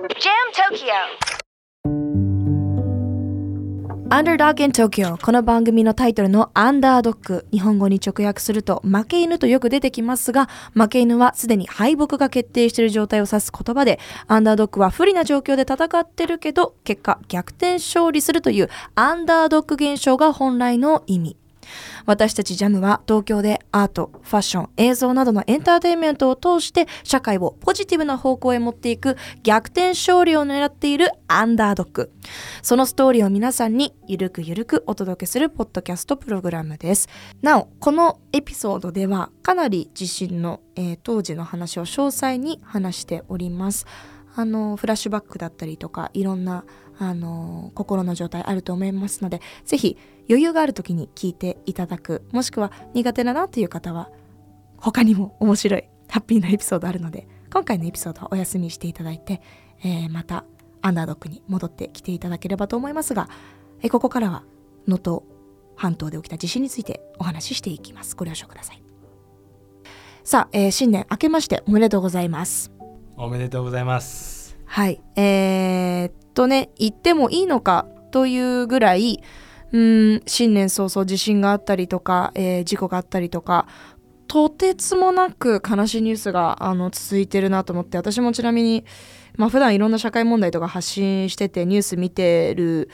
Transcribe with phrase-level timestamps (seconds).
[0.00, 0.94] Tokyo.
[4.08, 5.22] Underdog in Tokyo.
[5.22, 21.39] この番組のタイトルのアンダードッグ日本語に直訳すると負け犬とよく出てきますが負け犬はすでに敗北が決定している状態を指す言葉でアンダードッグは不利な状況で戦ってるけど結果逆転勝利するというアンダードッグ現象が本来の意味。
[22.10, 32.12] 私たちジャムは東京でアート、ファッション、映像などのエンターテインメントを通して社会をポジティブな方向へ持っていく逆転勝利を狙っているアンダードッグ。
[32.62, 37.08] そのストーリーを皆さんにゆるくゆるくお届けするポッドキャストプログラムです。
[37.42, 43.86] なお、このエピソードではかなり自身の、えー、当時の話を詳細に話しております。
[44.36, 46.64] あのフラッシュバックだったりとかいろんな
[46.98, 49.96] あの心の状態あると思いますのでぜひ
[50.28, 54.10] 余裕がある時に聞いていただくもしくは苦手だなという方は
[54.76, 59.40] 他にも面白いハッピーなエピソードあるので今回のエピソードはお休みしていただいて、
[59.82, 60.44] えー、また
[60.82, 63.28] アンダードックに戻ってきていただければと思いますが、
[63.82, 64.44] えー、ここからは
[64.86, 65.24] 能登
[65.76, 68.14] 半島で起きた地震についてお話ししていきます。
[68.14, 68.82] ご了承ください。
[70.22, 72.79] さあ、えー、新年明けましておめでとうございます。
[73.22, 74.56] おめでとうございます。
[74.64, 75.00] はい。
[75.14, 79.22] えー、っとね言ってもいいのかというぐらい
[79.72, 83.66] うん新年早々地震があったりとか、えー、事故があったりとか
[84.26, 88.84] とてつもなく悲しいニュースがあの続いてるなと思って私もちなみに
[89.36, 92.88] まあ普段いろんな社会問題とか発信しててニュース見てる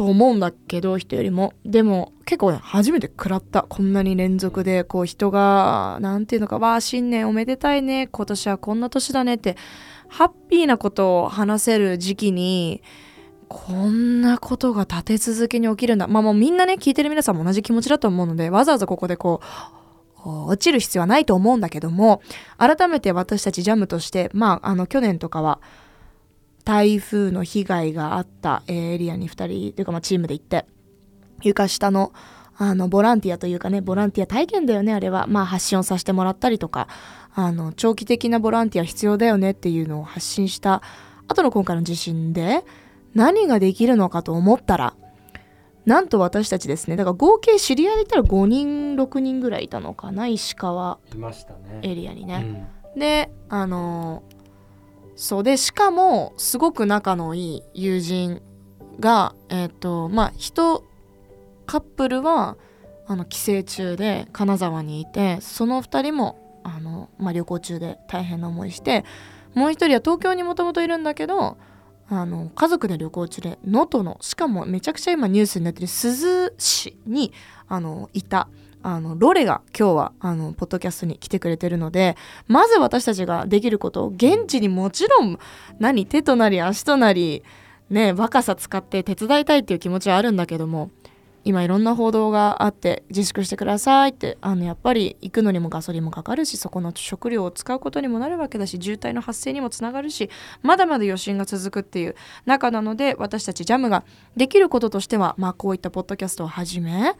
[0.00, 1.52] と思うんだけど人よりも。
[1.62, 3.64] でも結構ね初めて食らった。
[3.64, 8.06] こんなに連続でこう人が何て言うのかわあ新年おめでたいね。
[8.06, 9.58] 今年はこんな年だねって
[10.08, 12.82] ハッピーなことを話せる時期に
[13.48, 16.08] こんなことが立て続けに起きるんだ。
[16.08, 19.42] まあもうみんなね聞いてる皆さんも同じ気持ちだと思うのでわざわざここでこ
[20.24, 22.22] う落ちる必要はないと思うんだけども
[22.56, 25.60] 改めて私たちジャムとしてまああの去年とかは
[26.64, 30.66] 台風の被害があったエリアに2人というかまあチームで行って
[31.42, 32.12] 床下の
[32.62, 35.26] あのボランティアというかねボランティア体験だよねあれは。
[35.26, 36.88] まあ発信をさせてもらったりとか
[37.34, 40.82] あの長期的なボランティア必要だよねっていうのを発信した
[41.26, 42.64] 後の今回の地震で
[43.14, 44.94] 何ができるのかと思ったら
[45.86, 50.98] なんと私たちですねだから合計知り合いで言ったら5人6人ぐらいいたのかな石川
[51.82, 52.38] エリアにね。
[52.40, 52.66] ね。
[52.94, 54.22] うん、であの
[55.20, 58.40] そうでしかもすごく仲のいい友人
[59.00, 60.82] がえっ、ー、とまあ人
[61.66, 62.56] カップルは
[63.06, 69.04] あの帰省中で金沢にいてその2人もあの、まあ、旅行中で大変な思いして
[69.54, 71.58] もう一人は東京にもともといるんだけど
[72.08, 77.34] あの家族で旅行中で能登のしかもめちゃくちゃ今ニュースになってる珠洲市に
[77.68, 78.48] あのいた。
[78.82, 85.38] あのロレが今日はあのポッドキャストに来てくれてるのでまず私たちができること現地にもちろん
[85.78, 87.42] 何手となり足となり
[87.90, 90.90] ね若さ使って手伝いたいっていう気持ちはあるんだけども
[91.42, 100.28] 今いろんな報道があって自粛してくださいってあのやっぱり行くのにもガソリンもかかるしそこの食料を使うことにもなるわけだし渋滞の発生にもつながるし
[100.62, 102.14] まだまだ余震が続くっていう
[102.44, 104.04] 中なので私たちジャムが
[104.36, 107.16] できることとしては、まあ、こういったポッドキャストをはじめ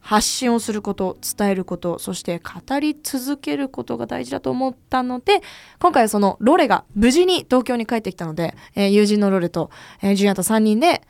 [0.00, 5.42] 発信をすること伝えることそして語り続けることが大事だと思ったので
[5.78, 9.70] 今回はそのロレが無事に東京に帰ってきたので、えー、友人のロレと、
[10.02, 11.02] えー、ジュニアと3人で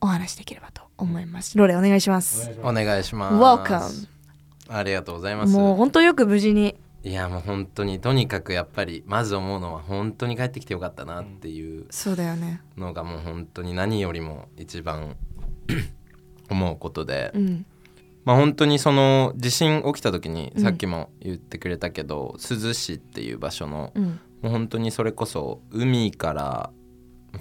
[0.00, 1.56] お話しできればと思います。
[1.56, 2.50] ロレお願いします。
[2.62, 3.34] お願いします。
[3.36, 4.08] Welcome。
[4.68, 5.52] ありがとうございます。
[5.52, 6.76] もう本当よく無事に。
[7.04, 15.16] いやもう本当にとにかくやっぱりまず思うのは本当に帰ってきてよかったなっていうそうだよねのがもう本当に何よりも一番
[16.48, 17.66] 思うことで、うん、
[18.24, 24.10] まあ本当にその地震起きた時にさっきも言ってくれたけど、珠洲市っていう場所の、うん、も
[24.44, 26.70] う本当にそれこそ海から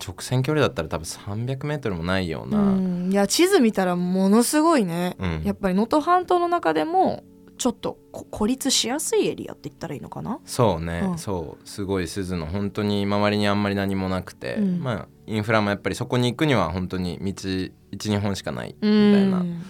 [0.03, 7.23] 直線距離だったら多分300メートルもないような、うん、いや地図見たらものすごいね、うん、やっぱり能登半島の中でも
[7.57, 10.39] ちょっと孤立しやすいエリアって言ったらいいのかな？
[10.45, 19.61] そうね、うん、そうすごい鈴の本当に周りにあんまり何もなくて、うん、まあインフラもやっぱりそこに行くには本当に道12本しかないみたいな、ん、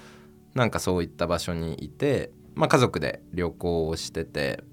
[0.54, 4.64] なんかそういった場所にいて、まあ、家族で旅行をしてて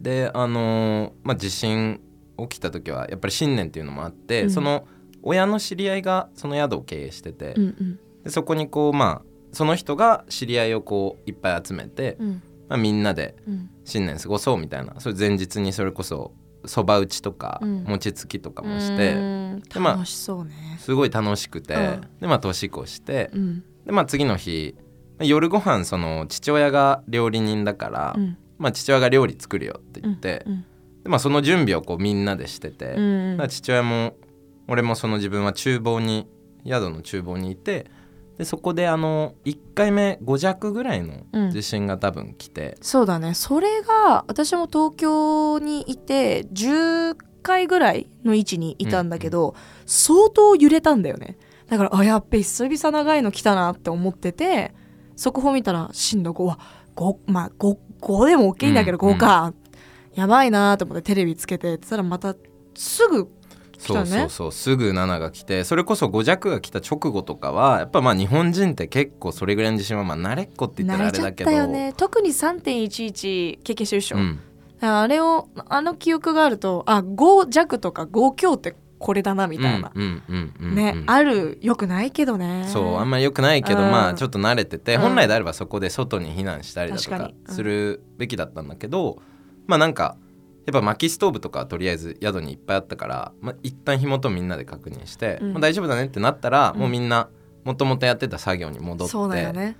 [0.00, 2.00] であのー、まあ、地震
[2.38, 4.86] 起きた時はやっぱり新年っていうのもあって、うん、その
[5.22, 13.34] 親の知り合いがその宿を経営してて、うんうん、でそこにこうまあその人が知り合いをこういっぱい集めて、うん、まあ、みんなで
[13.84, 16.32] 新年過ごそうみたいなそれ前日にそれこそ
[16.66, 19.14] そば打ちとか、餅つきとかもして
[19.72, 20.76] で、まあ、楽しそうね。
[20.80, 23.30] すごい楽しくて、でまあ年越して、
[23.88, 24.76] でまあ次の日
[25.18, 28.16] 夜ご飯その父親が料理人だから、
[28.58, 30.44] まあ、父親が料理作るよって言って、
[31.02, 34.14] で、まあ、その準備をこうみんなでしてて、うんだから父親も
[34.68, 36.28] 俺もその自分は厨房に
[36.64, 37.90] 宿の厨房にいて
[38.36, 43.32] でそこであの1回目5弱ぐらいの地震が多分来て、そうだね。
[43.32, 49.56] それが私も東京にいて10回ぐらいの位置にいたんだけど、
[49.86, 51.38] 相当揺れたんだよね
[51.68, 54.74] だからあやっべ久々長いの来たなって思ってて
[55.16, 56.58] 速報見たら震度5は
[56.96, 59.52] 5まあ 5, 5でも大きいんだけどうん5か、
[60.14, 61.78] やばいなと思ってテレビつけて。
[61.78, 62.34] たらまた
[62.74, 63.30] すぐ来
[63.78, 64.08] そうたね。
[64.08, 71.92] そうそうすぐ7が来てそれこそ5弱が来た直後とかはやっぱまあ日本人って結構それぐらいの地震はまあ慣れっこって言ったらあ慣れちゃっれだけどたよね。
[71.96, 74.16] 特に3.11経験してるでしょ、
[74.80, 80.74] あれをあの記憶があるとあ5弱とか5強ってこれだなみたいな、うんうんうんうんうん。
[80.74, 82.66] ね、あるよくないけどね。
[82.68, 83.90] そうあんまり良くないけど、うん。
[83.90, 85.00] まあちょっと慣れてて、うん。
[85.02, 89.22] 本来であればそこで外に避難したりだとかするべきだったんだけど、
[89.66, 90.16] まあなんか
[90.66, 95.52] やっぱ薪ストーブとかはとりあえず宿にいっぱいあったから、まあ、一旦火元みんなで確認して、うん。
[95.52, 96.80] まあ、大丈夫だねってなったら、うん。
[96.80, 97.28] もうみんな
[97.64, 99.76] もともとやってた作業に戻ってそうだよね。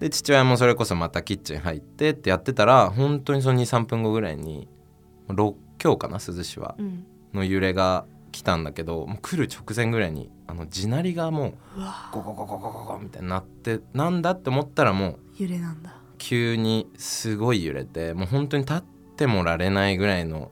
[0.00, 4.66] で父親もそれこそまたキッチン入ってってやってたら本当にその23分後ぐらいに
[5.28, 7.04] 6強かな珠洲市はうん。
[7.34, 18.82] の揺れが来たんだけどもう来る直前ぐらいにあの地鳴りがもううわゴゴゴゴゴゴゴみたいになってなんだって思ったらもう揺れなんだ急にすごい揺れてもう本当に立っ
[19.16, 20.50] てもられないぐらいの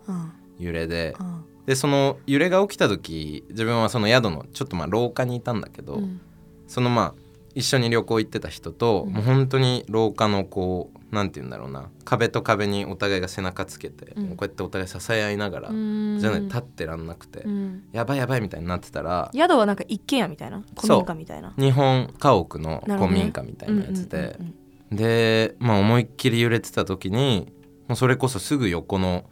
[0.61, 6.20] 揺れでうんでその揺れが起きた時自分はその宿のちょっとまあ廊下にいたんだけど、うん
[6.69, 7.14] そのまあ
[7.55, 11.91] 一緒に旅行行ってた人と、うんもう本当に廊下のこうなんて言うんだろうな。
[12.05, 14.29] 壁と壁にお互いが背中つけて、うん。
[14.31, 16.19] こうやってお互い支え合いながら、うん。
[16.19, 17.85] じゃない立ってらんなくて、うん。
[17.93, 20.64] やばいやばいみたいになってたら宿はなんか一軒家みたいな？
[20.81, 21.55] 古民家みたいな？
[21.56, 24.55] 日本家屋の古民家みたいなやつで、うんうん
[24.93, 27.50] で、まあ、思いっきり揺れてた時に
[27.88, 29.25] もうそれこそすぐ横の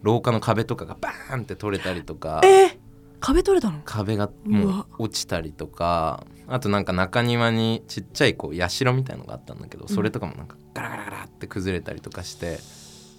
[0.00, 2.78] 廊下の壁とかがバーンって取れたりとかうんえー
[3.22, 3.80] 壁取れたの？
[3.84, 4.86] 壁がうもうわ。
[4.98, 12.58] 落ちたりとかあとなんか中庭にちっちゃいこう社みたいのがあったんだけどそれとかもなんかガラガラガラって崩れたりとかして、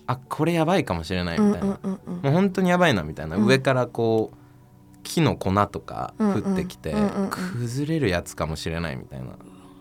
[0.06, 3.46] あこれやばいかもしれないみたいな、もう本当にやばいなみたいな、うん。
[3.46, 4.38] 上からこう
[5.04, 6.94] 木の粉とか降ってきて、
[7.32, 9.28] 崩れるやつかもしれないみたいな。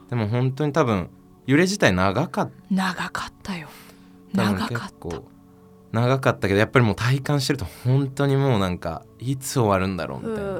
[0.08, 1.10] でも本当に多分
[1.46, 2.52] 揺れ自体長かった。
[2.70, 3.68] 長かったよ。
[4.32, 4.74] 長かった。
[4.78, 5.24] 結構
[5.92, 10.50] 長かったけどやっぱりもう体感してると本当にもうなんかいつ終わるんだろうみたいな。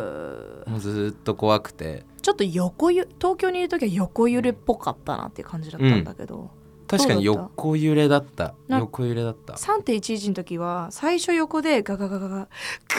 [0.66, 2.04] もうずーっと怖くて。
[2.20, 6.50] ちょっと横揺東京にいる時は横揺れっぽかったなっていう感じだったんだけど、
[6.86, 8.54] 確かに横揺れだった。
[8.68, 9.54] な横揺れだった。
[9.54, 12.48] 3.11の時は最初横でガガガガガ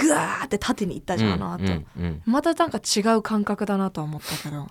[0.01, 2.21] グワーって縦に行ったじゃん、あの後、うんうんうん。
[2.25, 4.68] またなんか違う感覚だなとは思ったけど。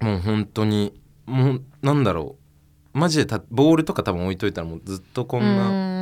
[0.00, 2.36] もう本当にもうなんだろ
[2.94, 2.98] う。
[2.98, 5.95] マジでたボールとか多分置いといたらもうずっとこんな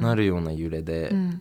[0.00, 1.38] ななるような揺れで、うん。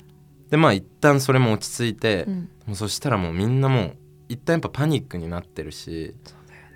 [0.50, 2.50] でまあ一旦それも落ち着いて、うん。
[2.65, 3.98] もうそしたらもうみんなもう
[4.30, 6.15] 一旦やっぱパニックになってるし、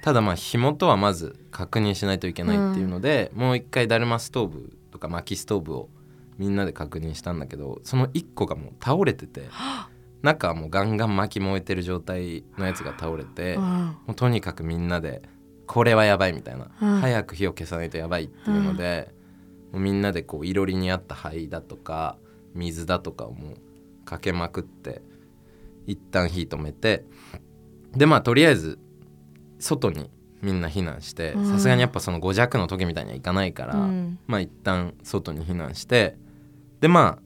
[0.02, 5.90] ただまあ火元はまず確認しないといけないっていうので、もう一回だるまストーブとか薪ストーブを
[6.38, 9.44] みんなで確認したんだけどその一個がもう倒れてて
[10.24, 13.98] 中はもうガンガン薪燃えてる状態のやつが倒れて、もうん。
[14.10, 15.22] うとにかくみんなで
[15.66, 17.00] これはやばいみたいな、うん。
[17.00, 19.14] 早く火を消さないとやばいっていうので、
[19.80, 22.18] みんなでこういろりにあった灰だとか
[22.54, 25.02] 水だとかをもうかけまくって
[25.88, 27.06] 一旦火止めて
[27.96, 28.80] でまあとりあえず
[29.60, 30.10] 外に
[30.42, 31.48] みんな避難してうん。
[31.48, 34.20] さすがにやっぱその5弱の時みたいにはいかないから、うん。
[34.28, 36.18] まあ一旦外に避難して
[36.80, 37.22] でまあ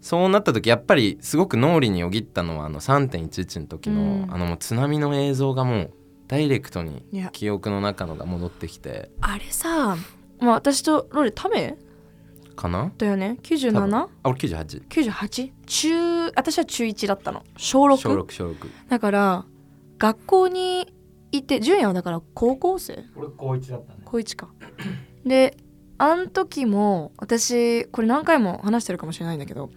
[0.00, 4.34] そうなった時やっぱりすごく脳裏によぎったのはあの3.11の時の、うん。
[4.34, 5.90] あのもう津波の映像がもう
[6.26, 9.10] ダイレクトに記憶の中のが戻ってきて。
[9.20, 9.96] あれさ
[10.40, 11.76] まあ私とロレタメ？
[12.54, 12.92] かな？
[12.96, 13.38] だよね。
[13.42, 13.90] 多分。
[13.90, 13.96] 97?98?
[13.96, 17.42] あ俺98中私は中1だったの。
[17.56, 17.96] 小 6?
[17.96, 18.56] 小6小6
[18.88, 19.44] だから
[19.98, 20.92] 学校に
[21.32, 23.04] 行って純也はだから高校生？
[23.16, 24.00] 俺高一だったね。
[24.04, 24.48] 高1か。
[25.26, 25.56] で
[25.98, 29.70] あん時も私これ何回も話してるかもしれないんだけど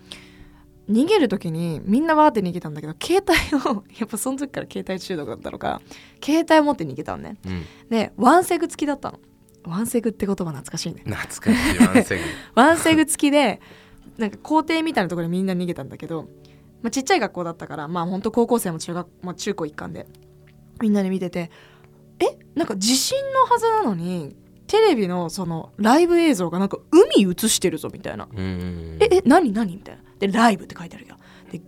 [0.90, 5.82] 逃げる時にみんなわーって逃げたんだけど携帯を やっぱその時から携帯中毒だったのか
[6.24, 7.38] 携帯を持って逃げたのね。
[7.46, 7.64] うん。
[7.90, 9.20] でワンセグ付きだったの
[9.66, 11.04] ワンセグって言葉懐かしいね。
[11.06, 11.80] 懐かしい。
[11.80, 12.24] ワンセグ。
[12.56, 13.62] ワンセグ付きで
[14.18, 16.24] なんか校庭みたいなところでみんな逃げたんだけど、
[16.82, 20.08] まあ、ちっちゃい学校だったからまあ本当高校生も中学、まあ、中高一貫で
[20.82, 21.52] みんなで見てて
[22.20, 24.36] えなんか地震のはずなのに
[24.68, 29.78] テレビのそのライブ映像がなんか海映してるぞみたいな、ええ何何？
[29.78, 30.02] みたいな。
[30.20, 31.16] でライブって書いてあるよ。
[31.52, 31.66] でグ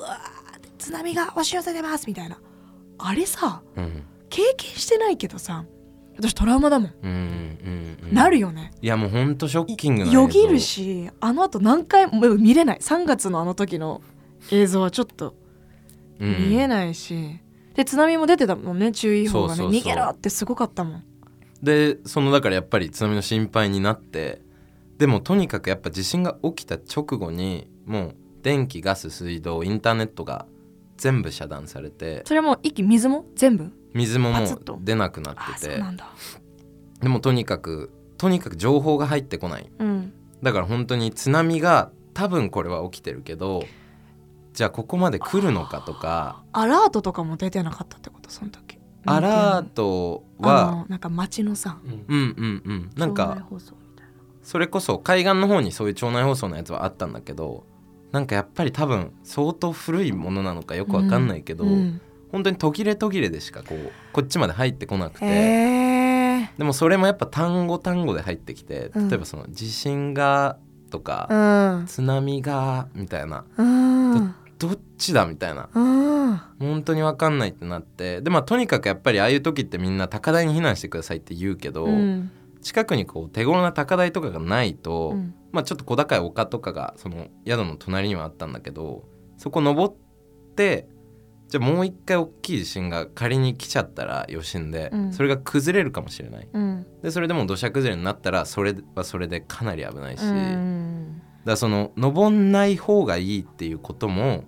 [0.00, 2.40] ワーって津波が押し寄せてますみたいな。
[2.98, 4.04] あれさうん。
[4.30, 5.64] 経験してないけどさ
[6.16, 8.72] 私トラウマだもん、うんうんうん、なるよね。
[8.82, 12.78] いやもうほんとショッキングなよぎるしあのあと何回も見れない。
[12.78, 14.02] 3月のあの時の
[14.50, 15.34] 映像はちょっと
[16.18, 16.50] うん。
[16.50, 17.38] 見えないし、
[17.74, 18.92] で津波も出てたもんね。
[18.92, 19.64] 注意報がね。
[19.64, 21.04] 逃げろってすごかったもん。
[21.62, 24.40] でそのだからやっぱり津波の心配になって
[24.98, 30.46] でもとにかくやっぱ地震が起きた直後にもう電気ガス水道インターネットが
[30.96, 32.22] 全部遮断されて。
[32.26, 33.72] それはもう一気水も全部？
[33.94, 35.82] 水ももう出なくなあってて。
[37.00, 39.70] でもとにかくとにかく情報が入ってこない。
[39.78, 40.12] うん。
[40.42, 43.64] だから本当に津波が多分これは起きてるけど
[44.52, 46.42] じゃあここまで来るのかとか。
[46.52, 48.30] アラートとかも出てなかったってこと？
[48.30, 48.78] その時。
[49.06, 51.78] アラートはなんか街のさ。
[51.84, 52.62] うんうんうん。
[52.64, 53.46] うんなんか
[54.42, 57.64] それこそ海岸の方にそういう町内放送のやつはあったんだけど
[58.10, 62.00] なんかやっぱり多分相当古いものなのかよくわかんないけど、うん
[62.32, 69.08] 本当に途切れ途切れでしかこうこっちまで入ってこなくて、へえでもそれもやっぱ単語単語で入ってきてうん。
[69.08, 70.58] 例えばその地震が
[70.90, 71.86] とか、うん。
[71.86, 73.44] 津波がみたいな。
[73.56, 74.34] うん。
[74.58, 75.68] どっちだみたいな。
[75.72, 76.36] うん。
[76.58, 78.20] 本当に分かんないってなって。
[78.20, 82.30] でまあとにかくやっぱりああいう時ってみんな高台に避難してくださいって言うけど、うん。
[82.60, 85.34] 近くにこう手頃な高台とかがないと、うん。
[85.52, 89.04] まあちょっと小高い丘とかがその宿の隣にはあったんだけど
[89.36, 89.94] そこ登っ
[90.54, 90.88] て
[91.50, 95.12] じゃあもう一回大きい地震が仮に来ちゃったら余震で、うん。
[95.12, 96.48] それが崩れるかもしれない。
[96.52, 96.86] うん。
[97.02, 104.44] でそれでも土砂崩れになったらそれはそれでかなり危ないし、うだかんらその登んない方がいいっていうことも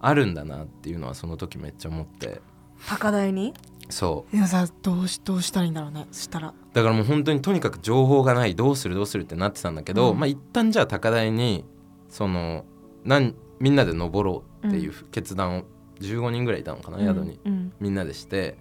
[0.00, 2.42] あるんだなっていうのはその時めっちゃ思って。
[2.88, 3.54] 高台に？
[3.88, 4.36] そう。
[4.36, 6.06] いやさどうしどうしたらいいんだろうね。
[6.12, 6.52] そしたら。
[6.74, 10.18] だからもう本当にとにかく情報がないどうするどうするってなってたんだけど、うん。
[10.18, 11.64] まあ一旦じゃあ高台に
[12.10, 12.66] その
[13.02, 15.64] なんみんなで登ろうっていう決断を
[16.00, 17.40] 15人ぐらいいたのかな、宿に。
[17.44, 17.72] うん。
[17.80, 18.56] みんなでして。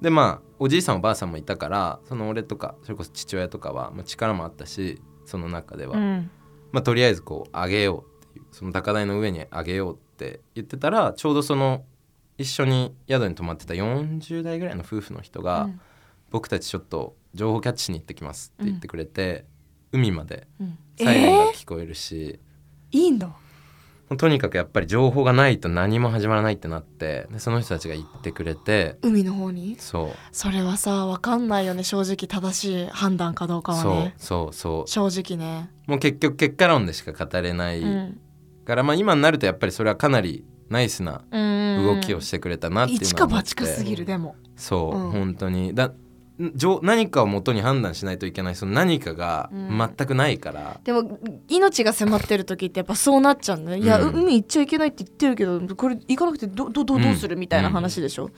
[0.00, 6.30] でまあおじいさんおばあさんもいたからその俺とかそれこそ父親とかは、まあ、力もあったしその中では、うん。
[6.72, 11.84] まあとりあえずこう上げようっていうその高台の上に上げようって言ってたらちょうどその
[12.36, 15.80] 一緒に宿に泊まってた40代ぐらいの夫婦の人が、うん。
[16.30, 19.46] 僕たちちょっと情報キャッチしに行ってきますって言ってくれて、
[19.92, 20.78] 海までうん。
[20.98, 23.34] サイレンがえ聞こえるし、ーいいんだ
[24.18, 29.76] とにかくやっぱり情報がないと何も始まらないってなってでその人たちが行ってくれて海の方に？
[29.78, 30.08] そう。
[30.30, 35.70] それはさ分かんないよね正直正しい判断かどうかはそうねそうそ正直ね。
[35.88, 38.20] うもう結局結果論でしか語れない、うん。
[38.66, 43.54] からまあ今になるとやっぱりそれはかなりナイスな動動きをしてくれたなっていう一のは思って。
[43.54, 44.36] か八かすぎるでも。
[44.56, 45.10] そう、うん。
[45.10, 45.74] 本当に。
[45.74, 45.92] だ
[46.82, 49.78] 何かを元に判断しないといけないその何かがうん。
[49.78, 57.36] 全くないから、でも命が迫ってる時ってやっぱそうなっちゃうんだね、いやうん海行っちゃいけないって言ってるけどこれ行かなくてどどどどうする？
[57.36, 58.30] みたいな話でしょ、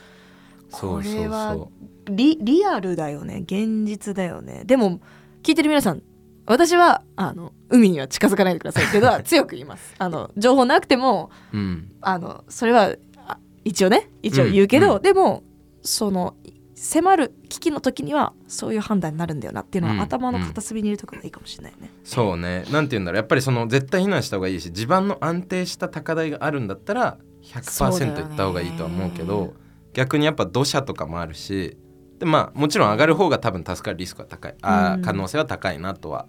[0.69, 1.71] そうそうこれはそ
[2.11, 3.45] リリアルだよね。
[3.45, 4.65] 現実だよね。
[4.65, 5.01] でも
[5.43, 6.03] 聞いてる皆さん
[6.47, 8.85] 私はあの海には近づかないでください。
[8.85, 9.95] っていうのは強く言います。
[9.99, 12.95] あの情報なくてもう、うん、あのそれは
[13.27, 15.03] あ一応ね一応言うけど、うんうん。
[15.03, 15.43] でも
[15.83, 16.37] その
[16.77, 21.91] 迫る危機の時にはそういう判断になるんだよなっていうのは、うん頭の片隅に入れとくのがいいかもしれないね。
[22.05, 22.65] そうね。
[22.71, 23.19] なんて言うんだろう。
[23.19, 27.19] やっぱりその絶対避難した方がいいし地盤の安定した高台があるんだったら
[27.63, 28.21] そうだよね。
[28.21, 29.55] 100%行った方がいいとは思うけど
[29.95, 31.79] 逆にやっぱ土砂とかもあるし
[32.19, 34.55] でまあもちろん上がる方が多分助かるリスクは高い。
[34.61, 35.03] あー、うん。
[35.03, 36.27] 可能性は高いなとは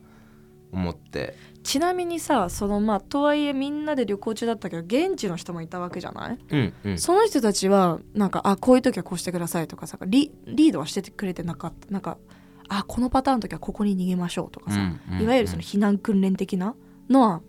[0.71, 1.35] 思って
[1.67, 6.97] ちなみにさそのまあとはいえみんなで旅行中だったけど現地の人もいたわけじゃない、うんうん。
[6.97, 12.17] その人たちはなんかあこういう時はこうしてくださいとかさリリードはしてくれてなかったなんか
[12.69, 16.73] あこのパターンの時はここに逃げましょうとかさ、うんうんいわゆるその避難訓練的な
[17.09, 17.41] のは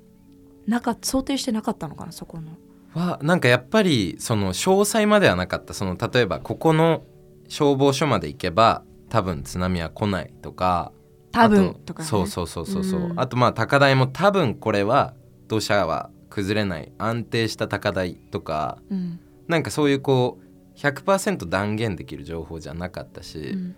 [0.67, 2.51] なか想定してなかったのかなそこの。
[2.95, 5.75] はなんかやっぱりその詳細まではなかった。
[5.75, 7.05] その例えばここの
[7.47, 10.91] 消防署まで行けば多分津波は来ないとか
[11.33, 13.21] 多分あとか、ね、そうそうそうそうそう、うん。
[13.21, 15.15] あとまあ高台も多分これは
[15.49, 19.21] 土砂は崩れない安定した高台とかうん。
[19.47, 23.77] なんかそういうこう100%断言できる情報じゃなかったし、うん。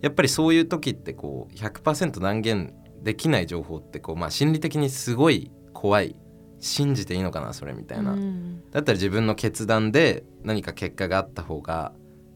[0.00, 6.16] やっぱりそういう時ってこう100%断言できない情報ってこうまあ心理的にすごい怖い
[6.60, 8.62] 信じていいのかなそれみたいな、うん。
[8.70, 11.92] だったら自分の決断で何か結果があった方が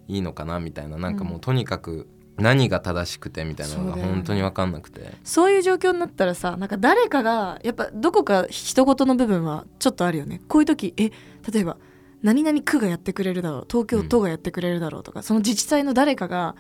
[0.09, 0.99] いいのかなみたいな。
[0.99, 5.13] なんかもうとにかく何が正しくてみたいなのが本当に分かんなくて。
[5.25, 10.41] そういう状況になったらさなんか誰かがやっぱどこか人事の部分はちょっとあるよね。
[10.49, 11.11] こういう時え
[11.53, 11.77] 例えば
[12.23, 16.57] 何々区がやってくれるだろう東京都がやってくれるだろうとか、その自治体の誰かが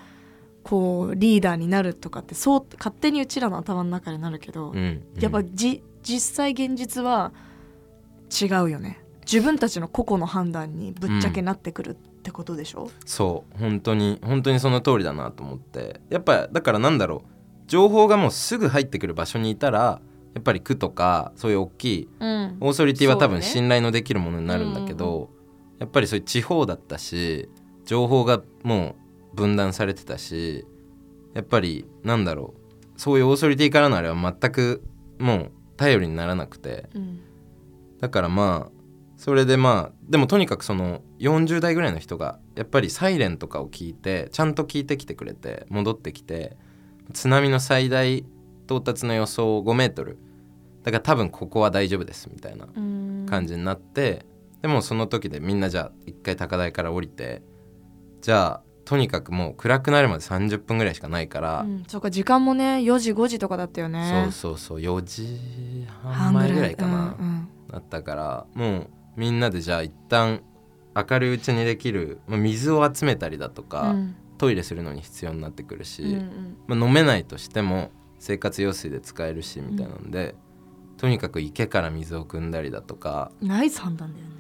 [0.62, 7.32] こうリーダーになるとかってそう勝手にうちらの頭の中になるけど、うん、やっぱじ実際現実は
[8.30, 9.00] 違うよね。
[9.24, 11.90] 自分たちの個々の判断にぶっちゃけなってくる。
[11.90, 16.00] ってことでしょ、うん、そう本当に本当にその通りだなと思って。
[16.10, 17.32] やっぱだからなんだろう。
[17.66, 20.00] 情報がもうすぐ入ってくる場所にいたら
[20.34, 25.30] やっぱり区とかそういう大きい、オーソリティは多分信頼のできるものになるんだけど、
[25.78, 27.48] やっぱりそういう地方だったし
[27.84, 28.96] 情報がも
[29.32, 30.66] う分断されてたし
[31.34, 33.00] やっぱりなんだろう。
[33.00, 34.82] そういうオーソリティからのあれは全く
[35.18, 37.20] もう頼りにならなくて、うん、
[38.00, 38.81] だからまあ
[39.22, 46.56] それでまあでもとにかくその40代ぐらいの人がやっぱりサイレンとかを聞いてちゃんと聞いてきてくれて戻ってきて
[47.12, 48.24] 津波の最大
[48.64, 50.18] 到達の予想5メートル。
[50.82, 52.66] だから多分ここは大丈夫ですみたいな
[53.30, 54.26] 感じになって
[54.60, 57.42] でもその時でみんなじゃあ一回高台から降りて
[58.22, 64.24] じゃあとにかくもう暗くなるまで30分ぐらいしかないから、うん、そうか時間もね4時5時とかだったよね。
[64.32, 70.42] そうそうそう4時半前ぐらいかな、うんうん、だったからもうみんなでじゃあ一旦
[70.94, 80.34] 明るいうちにできる、まあ、水を集めたりだとか、うん、トイレするのに必要になってくるし、うんうん、まあ、飲めないとしても生活用水で使えるしみたいなので、
[80.92, 84.32] うん、とにかく池から水を汲んだりだとかナイス判断だよね。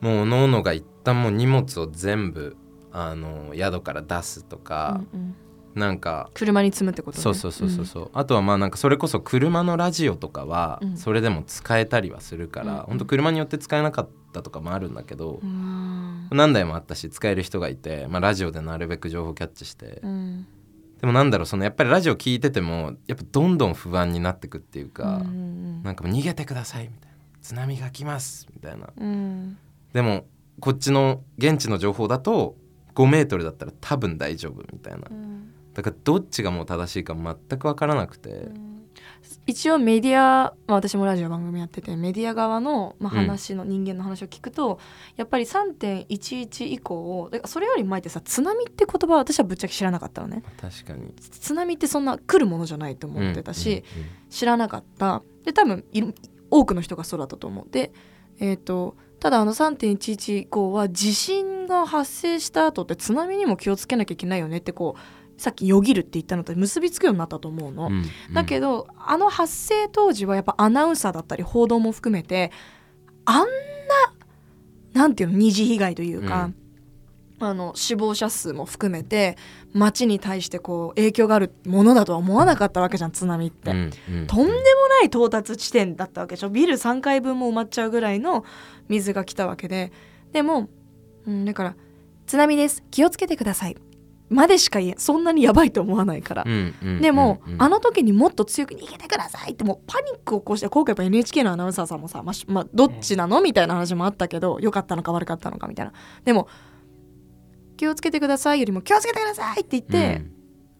[0.00, 2.56] もうおのが一旦もう荷物を全部
[2.90, 5.34] あの宿から出すとか、うんうん
[5.74, 20.46] なんか車に積むってこと、ね、そうそうそうそうそう、うん、あとはまあなんかそれこそ車のラジオとかはそれでも使えたりはするから、うん、本当車によって使えなかったとかもあるんだけど、うん、何台もあったし使える人がいて、まあ、ラジオでなるべく情報キャッチして、うん、
[21.00, 27.12] でもなんだろうそのやっぱりラジオ聞いててもやっぱどんどん不安になってくっていうか、うん、なんか逃げてくださいみたいな。
[27.42, 28.88] 津波が来ますみたいな、
[29.92, 30.26] でも
[30.60, 32.56] こっちの現地の情報だと
[32.94, 35.41] 5メートルだったら多分大丈夫みたいな、うん、
[35.74, 38.82] だからどっちがもう正しいか全く分からなくて、うん、
[39.46, 44.78] 一応メディア、まあ、私もラジオ番組やっててメディア側の、まあ、話の、人間の話を聞くと
[45.16, 50.42] やっぱり3.11以降それより前ってさ津波って言葉は私はぶっちゃけ知らなかったのね。
[50.60, 51.14] 確かに。
[51.14, 53.84] 津波ってそんな来るものじゃないと思ってたし、
[54.30, 55.22] 知らなかった。
[55.44, 55.84] で多分
[56.50, 57.66] 多くの人がそうだったと思う。
[57.70, 57.92] で
[58.38, 72.52] えっ、ー、とただあの3.11以降は地震が発生した後って津波にも気をつけなきゃいけないよねってこうさっきよぎるって言ったのと結びつくようになったと思うの、うんうん、だけどあの発生当時はやっぱアナウンサーだったり報道も含めて
[73.24, 73.46] あんな
[74.92, 76.50] なんていうの二次被害というか、
[77.40, 79.36] うん、あの死亡者数も含めて
[79.72, 84.52] 町に対してこう影響があるものだとは思わなかったわけじゃん津波って、うんうん、とんでも
[84.88, 86.50] ない到達地点だったわけでしょ。
[86.50, 88.44] ビル3階分も埋まっちゃうぐらいの
[88.88, 89.92] 水が来たわけで。
[90.32, 90.68] でも、
[91.26, 91.76] うん、だから
[92.26, 92.84] 津波です。
[92.90, 93.76] 気をつけてください
[94.32, 96.44] までしか言えそんなにやばいと思わないから、
[97.00, 105.92] でも、あの時にもっと強く逃げてくださいってもうパニックを起こして今回やっぱ NHK のアナウンサーさんもさ、ままあ、どっちなのみたいな話もあったけど良かったのか悪かったのかみたいな。
[106.24, 106.48] でも
[107.76, 110.32] 気をつけてくださいよりも気をつけてくださいって言って、うん、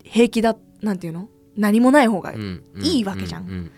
[0.04, 1.28] 平気だなんていうの？
[1.56, 3.04] 何もない方がいい。
[3.04, 3.70] わけじゃん。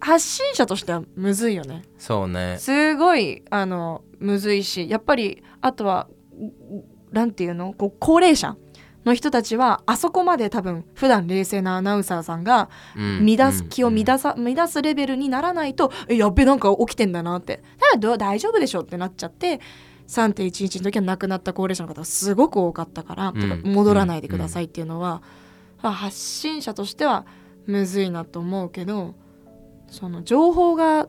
[0.00, 1.82] 発信者としてはむずいよね。
[1.98, 2.56] そうね。
[2.58, 6.08] すごいあのむずいしやっぱりあとは
[7.10, 7.72] なんていうの？
[7.72, 8.56] こう高齢者
[9.04, 17.62] の人たちはあそこまで多分普段冷静なアナウンサーさんが乱す、気を乱さ、乱すレベルにならないとえやっべなんか起きてんだなって。
[17.92, 19.60] ただ大丈夫でしょってなっちゃって
[20.08, 23.32] 3.11の時は亡くなった高齢者の方がすごく多かったから、
[23.64, 25.22] 戻らないでくださいっていうのは、
[25.90, 27.26] 発信者としては
[27.66, 29.14] むずいなと思うけど
[29.88, 31.08] その情報が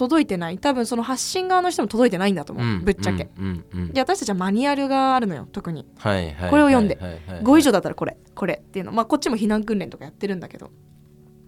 [0.00, 0.56] 届いてない。
[0.56, 8.16] 多分その発信側の人も届いてないんだと思う、うん、ぶっちゃけ、うんうん、で私たちはマニュアルがあるのよ特に、はいはい、これを読んで、はいはいはい、5以上だったらこれ。
[8.34, 8.62] これ。
[8.66, 8.92] っていうの。
[8.92, 10.70] まあこっちも避難訓練とかやってるんだけど。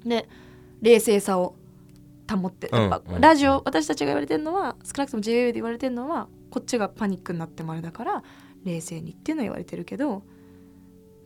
[0.05, 0.29] で
[0.83, 1.55] 冷静さを
[2.31, 8.23] 保ってやっぱ、ラジオ私たちが言われてるのは少なくとも JWAVE で言われてるのはこっちがパニックになってもあれだから
[8.65, 10.23] 冷静にっていうのは言われてるけど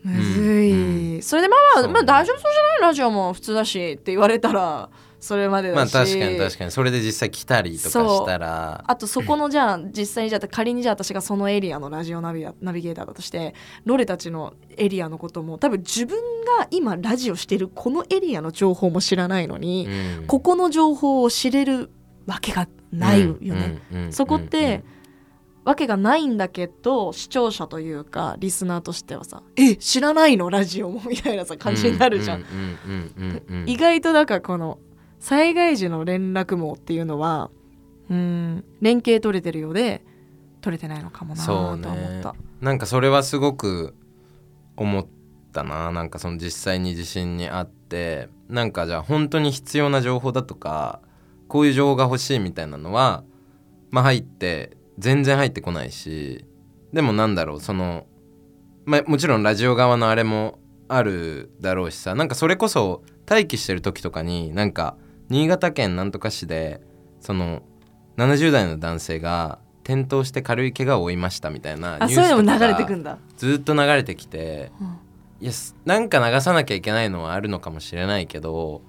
[0.02, 2.80] むずい、それでまあまあ、まあ大丈夫そうじゃない？
[2.82, 4.90] ラジオも普通だしって言われたら
[5.26, 5.94] それまでだし。
[5.94, 6.70] まあ確かに確かに。
[6.70, 8.84] それで実際来たりとかしたら。
[8.86, 16.16] あとそこのじゃあ実際にじゃあ仮にじゃあ私がそのエリアのラジオナビナビゲーターだとしてロレたちのエリアのことも多分自分
[16.58, 19.88] が今ラジオしてるこのエリアの情報も知らないのに、
[20.20, 21.90] うん、ここの情報を知れる
[22.26, 23.80] わけがないよね。
[24.10, 24.84] そこって、
[25.64, 30.48] わけがないんだけど視聴者というかリスナーとしてはさ「え知らないの？
[30.48, 32.44] ラジオも」みたいなさ感じになるじゃん。
[33.66, 34.78] 意外とだからこの
[35.18, 37.50] 災害時の連絡網っていうのは
[38.11, 40.05] うん連携取れてるようで
[40.61, 42.22] 取れてないのかもなと思った、ね、
[42.61, 43.94] なんかそれはすごく
[44.76, 45.07] 思っ
[45.52, 45.90] たな。
[45.90, 51.00] なんかその実際に地震にあってなんかじゃあ本当に必要な情報だとか
[51.48, 53.24] こういう情報が欲しいみたいなのは
[53.90, 56.44] まあ入って全然入ってこないし
[56.92, 58.07] でもなんだろうその、
[58.85, 64.96] まあ、もちろんラジオ側のあれもあるだろうしさなんかそれこそ待機してる時とかになんか
[65.28, 66.80] 新潟県なんとか市で
[67.20, 67.62] その
[68.16, 73.18] 70代の男性が転倒して軽い怪我を負いましたみたいなニュースとか流れてくんだ。
[73.36, 74.86] ずっと流れてきて、うん、
[75.40, 75.52] いや
[75.84, 78.82] なんか流さなきゃいけないのはあるのかもしれないけど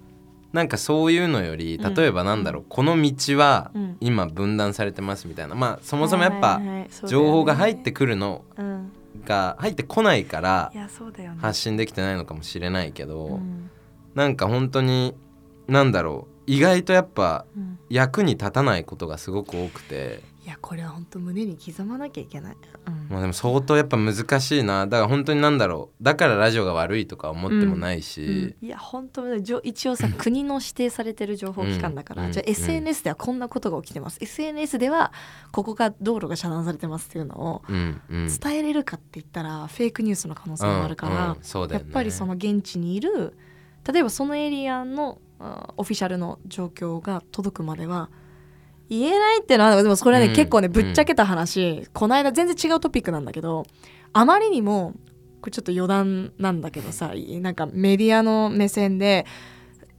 [0.53, 6.61] なんかそういうのより例えばなんだろう、うん、この道は今分断されてますみたいなまあそもそもやっぱ
[7.05, 8.43] 情報が入ってくるの
[9.25, 10.71] が入ってこないから
[11.39, 13.39] 発信できてないのかもしれないけど、
[14.15, 15.15] なんか本当に
[15.67, 16.33] なんだろう。
[16.47, 17.45] 意外とやっぱ
[17.89, 20.21] 役に立たないことがすごく多くて。
[20.45, 24.87] いやこれは本当胸に刻まなきゃいけない、うん、まあでも相当やっぱ難しいな。
[24.87, 26.01] だから本当になんだろう。
[26.01, 28.43] だからラジオが悪いとか思ってもないし、うん。
[28.43, 35.11] うん、いや本当一応さ国の指定されてる情報機関だから、じゃあ SNS ではこんなことが起きてます、SNS では
[35.51, 43.37] ここが道路が遮断されてますっていうのを伝えれるかって言ったらフェイクニュースの可能性もあるから、ね、やっぱりその現地にいる
[43.85, 48.09] 例えばそのエリアのオフィシャルの状況が届くまでは
[48.89, 53.65] 言えないっていうのはでもそれはね、うん、結構ねぶっちゃけた話、うん、この間全然違うトピックなんだけど
[54.13, 54.93] あまりにも
[55.41, 59.25] これちょっと余談なんだけどさなんかメディアの目線で、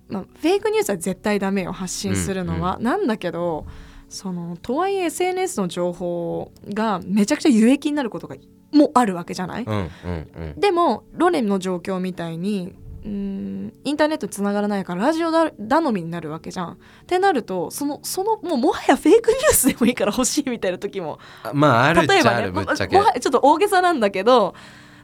[0.08, 3.66] まあ、フェイクニュースは絶対ダメよ発信するのは、うんうん、なんだけど
[4.08, 8.36] そのとはいえ SNS の情報がめちゃくちゃ有益になることが
[8.72, 12.74] もあるわけじゃない、うんうんうん、でもロレンの状況みたいに
[13.08, 15.50] うんインターネットつながらないからラジオ頼
[15.92, 16.72] みになるわけじゃん。
[16.72, 21.18] ってなるとそのそのもうもはやフェイクニュースでもいいから欲しいみたいな時も
[21.54, 22.96] まああるっちゃある、ね、ぶっちゃけ。
[22.96, 24.54] もはちょっと大げさなんだけど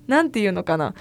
[0.07, 0.95] なんていうのかな。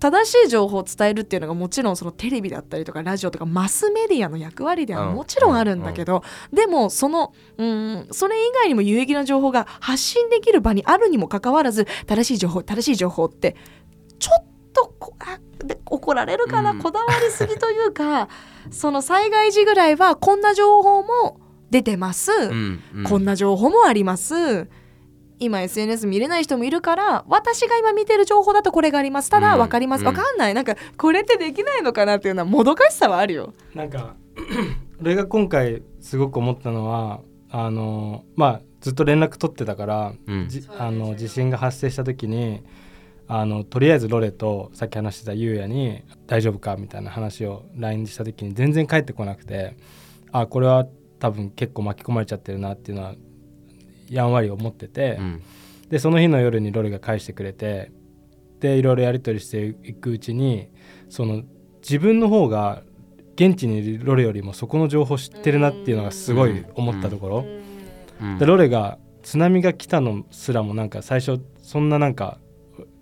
[0.00, 13.54] 正しい情報を伝えるっていうのがもちろんそのテレビだったりとかラジオとかマスメディアの役割ではもちろんあるんだけど、うん、でもそのうんそれ以外にも有益な情報が発信できる場にあるにもかかわらず正しい情報正しい情報って
[14.18, 18.28] ちょっとこあで怒られるかな、うん、こだわりすぎというか
[18.70, 24.68] その災害時ぐらいはこんな情報も出てます、うんうん、こんな情報もあります。
[25.38, 29.30] 今 SNS 見れない人もいるから私が今見てる情報だとこれがあります。
[29.30, 30.54] ただ分かります、うん、分かんない。
[30.54, 33.52] なんかこれってできないのかなっていうのはもどかしさはあるよ。
[33.74, 34.14] なんか
[35.02, 40.48] 俺が今回すごく思ったのはあのまあずっと連絡取ってたから、うん、
[40.78, 42.62] あの地震が発生した時に
[43.28, 49.76] あのとりあえずロレとさっき話してたゆうやに「大丈夫か?」みたいな話を LINE した時に全然返ってこなくて
[50.32, 50.86] あこれは
[51.18, 53.14] 多分結構巻き込まれちゃってるなっていうのは
[54.10, 55.42] やんわり思ってて、うん、
[55.88, 57.92] でその日の夜にロレが返してくれて
[58.60, 60.68] でいろいろやり取りしていくうちに
[61.08, 61.42] その
[61.80, 62.82] 自分の方が
[63.34, 67.28] 現地にいるロレよりもそこの情報知ってるなっていうのがすごい思ったとこ
[68.20, 72.38] ろ、でロレが津波が来たのすらもなんか最初そんななんか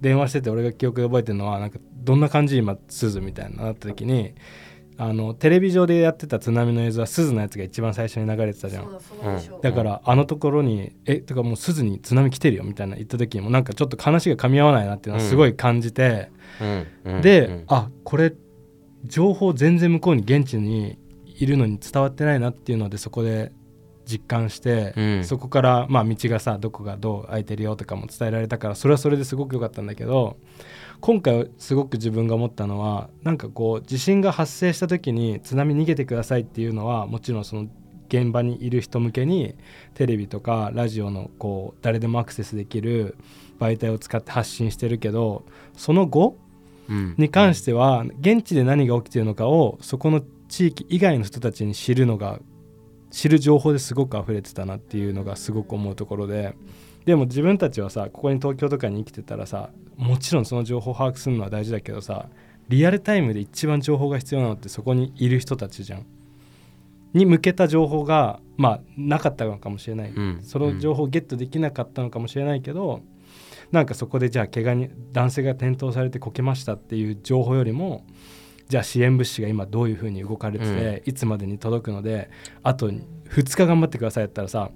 [0.01, 4.35] 電話してて俺が記憶で覚えてるのはなんかどんな感じ今鈴みたいななった時に
[4.97, 9.01] あのテレビ上でやってた津波の映像は鈴のやつが一番最初に流れてたじゃん。
[9.63, 11.21] だからあのところに「え？
[11.21, 16.31] とかもう鈴に津波来てるよ」みたいな言った時にもなんかちょっと話が噛み合わないなっていうのはすごい感じて、
[17.05, 18.35] うん、で、うん、あこれ
[19.05, 23.53] 情報全然向こうに現地にいるのに伝わってないなっていうのでそこで
[24.11, 30.37] 実感して、うん、そこから、まあ、道がさどこがどう空いてるよとかも伝えられたからそれはそれですごく良かったんだけど
[31.01, 37.69] 今回すごく自分が思ったのはなんかこう地震が発生した時に津波逃げてくださいっていうのはもちろんその
[38.09, 39.55] 現場にいる人向けに
[39.95, 43.17] テレビとかラジオのこう誰でもアクセスできる
[43.61, 45.45] 媒体を使って発信してるけど
[45.77, 46.37] その後
[46.89, 52.41] に関しては現地で何が起きてるのかをそこの地域以外の人たちに知るのが
[53.11, 56.55] 知る情報ですごく溢れてたなっていうのがすごく思うところで
[57.05, 62.29] でも自分たちはさここに東京とかに生きてたらさもちろんその情報を把握するのは大事だけどさ
[62.69, 66.07] リアルタイムで一番情報が必要なのってそこにいる人たちじゃん。
[67.13, 73.03] に向けた情報がまあなかったのかもしれない、うん、その情報をゲットできなかったのかもしれないけど、うん、
[73.73, 78.05] なんかそこでじゃあ怪我に男性が転倒されてこけましたっていう情報よりも
[78.71, 80.71] じゃあ支援物資が今どういうふうに動かれてて、
[81.05, 82.31] うん、いつまでに届くので
[82.63, 83.03] あと2
[83.57, 84.71] 日頑張ってくださいやったらさ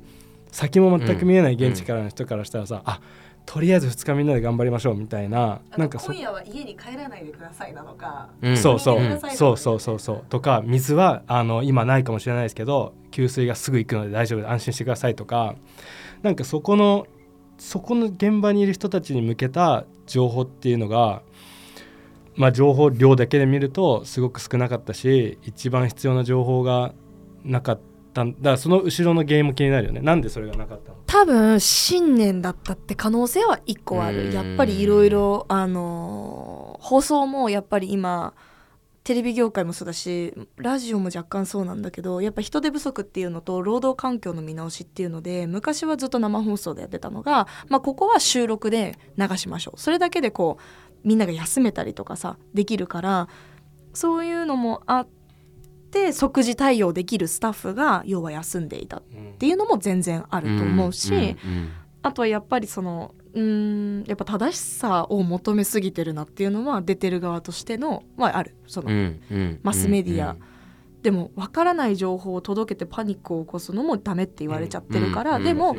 [0.51, 3.01] 先も全く見えない現地からの人からしたらさ、うん、あ
[3.47, 10.25] とりあえず2日みんなで頑張りましょうみたいななんか今夜は家に帰らないでくださいなのか、うん、そうそう、うん、そうそうそうそう。
[10.29, 15.55] とか水はあの今ないかもしれないですけど給水がすぐ行くので大丈夫安心してくださいとか
[16.23, 17.07] なんかそこの
[17.59, 21.23] そこの現場にいる人たちに向けた情報っていうのが
[22.37, 26.93] まあ、情報量だけで見るとすごく少なかったし一番必要な情報が
[27.45, 28.23] なかった。
[28.23, 30.01] んだからその後ろの原因も気になるよね。
[30.01, 30.99] なんでそれがなかったの？
[31.05, 34.33] 多分信念だったって可能性は一個ある。
[34.33, 38.35] やっぱりいろいろあの放送もやっぱり今
[39.03, 49.81] テレビ業界もそうだしラジオも若干そうなんだけどやっぱ人手不足っていうのと労働環境の見直しっていうので昔はずっと生放送でやってたのが、まあ、ここは収録で流しましょう。
[49.81, 50.63] それだけでこう
[51.05, 53.29] みんなが休めたりとかさできるから
[53.93, 55.09] そういうのもあっ
[55.91, 59.03] て即時対応できるスタッフが要は休んでいたっ
[59.39, 61.37] ていうのも全然あると思うし、
[62.03, 68.57] あとはやっぱりそのうんやっぱ正しさを求めすぎてるなっていうのは出てる側としてのはある。
[68.67, 68.91] その、
[69.63, 70.37] マスメディア、
[71.05, 75.77] でも分からない情報を届けてパニックを起こすのもダメって言われちゃってるから、でも、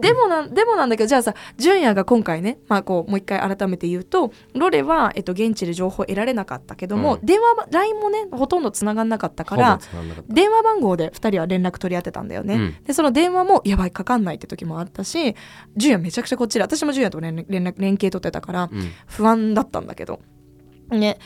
[0.00, 9.78] でもなでもなんだけどじゃあさ純也が今回ね、まあ、こうもう一回改めて言うとロレは、えっと、現地で情報を得られなかったけども、うん、電話 LINE もねほとんどつながんなかったから
[10.28, 15.34] 電話番号で2人は連絡取り合ってたんだよね、うん、でその電話もやばいかかんないって時もあったし
[15.76, 18.70] 純也めちゃくちゃこっちで私も純也と連連連携取ってたから
[19.06, 20.20] 不安だったんだけど、
[20.90, 21.18] ね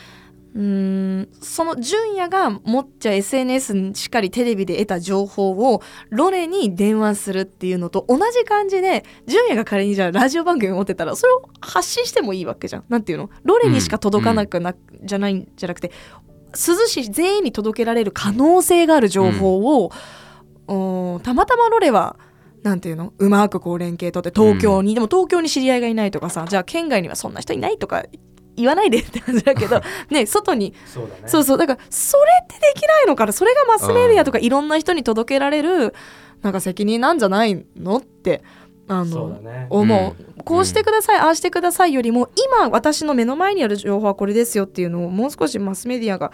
[0.52, 1.28] うん。
[1.40, 12.84] その純也が持っちゃ SNS しっかりテレビで得た情報をロレに電話するっていうのと同じ感じで純也が仮にじゃあラジオ番組持ってたらそれを発信してもいいわけじゃん。
[12.88, 13.30] なんていうの？
[13.44, 15.92] ロレにしか届かなくな、うん、じゃないんじゃなくて
[16.52, 19.92] 涼しい全員に届けられる可能性がある情報を、
[20.66, 22.16] うん、たまたまロレは
[22.64, 23.12] なんていうの？
[23.18, 28.04] うまくこう連携取って東京に、うん、でも東京に知り合いがいないとかさじゃあ県外にはそんな人いないとか
[28.56, 30.74] 言わないでって感じだけど ね外に。
[30.86, 33.32] そう、ね,、そうだからそれってできないのかな。
[33.32, 35.94] それがマスメディアとかいろんな人に届けられる
[36.42, 38.42] なんか責任なんじゃないのって
[38.88, 46.32] あの、ね、思う、うん、こうしてください、うん、ああしてくださいよりも今私の目の前にある情報はこれですよっていうのをもう少しマスメディアが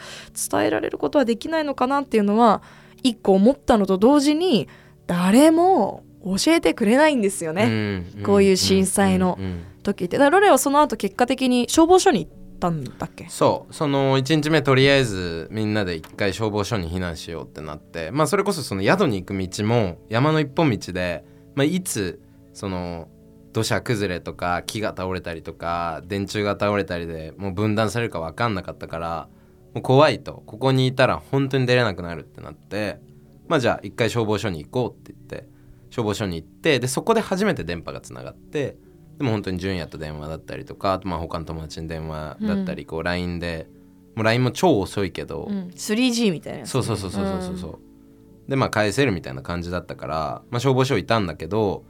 [0.51, 2.63] 伝えられることはできないのかなっていうのは
[3.03, 4.69] 一個思ったのと同時に
[5.07, 9.39] 誰も教えてくれないんですよね、うん、こういう震災の。
[9.39, 9.63] うん。
[9.83, 10.19] 時って。
[10.19, 13.27] ロレはその後結果的に消防署に行ったんだっけ？
[13.29, 13.73] そう。
[13.73, 18.11] その1日目とりあえずみんなで一回消防署に避難しようってなって。
[18.11, 22.21] まあそれこそその宿に行く道も山の一本道で、まあ、いつ
[22.53, 23.07] その
[23.53, 29.29] 土砂崩れとか木が倒れたりとか電柱が倒れたりでもう分断されるか分かんなかったから
[29.75, 30.43] もう怖いと。
[30.47, 32.99] ここにいたら本当に出れなくなるってなって。
[33.47, 35.49] まあじゃあ一回消防署に行こうって言って
[35.97, 38.77] 消防署に行ってでそこで初めて電波がつながって
[39.17, 43.67] でも本当に純也と電話だったりとかまあ他の友達に電話だったり、こう LINE で
[44.15, 51.85] もう LINE も超遅いけど、うん、3G みたいな、ね、そうそうそうそうそうそう、うん、でまあ返せるみたいな感じだったから、まあ、消防署いたんだけど、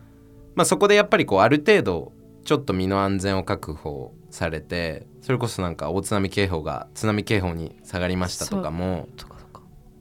[0.55, 2.13] まあ、そこでやっぱりこうある程度
[2.45, 9.09] ちょっと身の安全を確保されてそれこそなんか大津波警報が津波警報に下がりましたとかも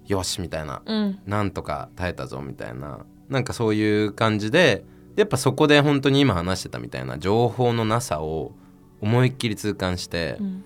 [0.06, 4.83] よしみたいな、うん、なんとか耐えたぞみたいななんかそういう感じで
[5.15, 8.53] やっぱそこで本当に今話してたみたいな情報のなさを
[9.01, 10.65] 思いっきり痛感して、うん、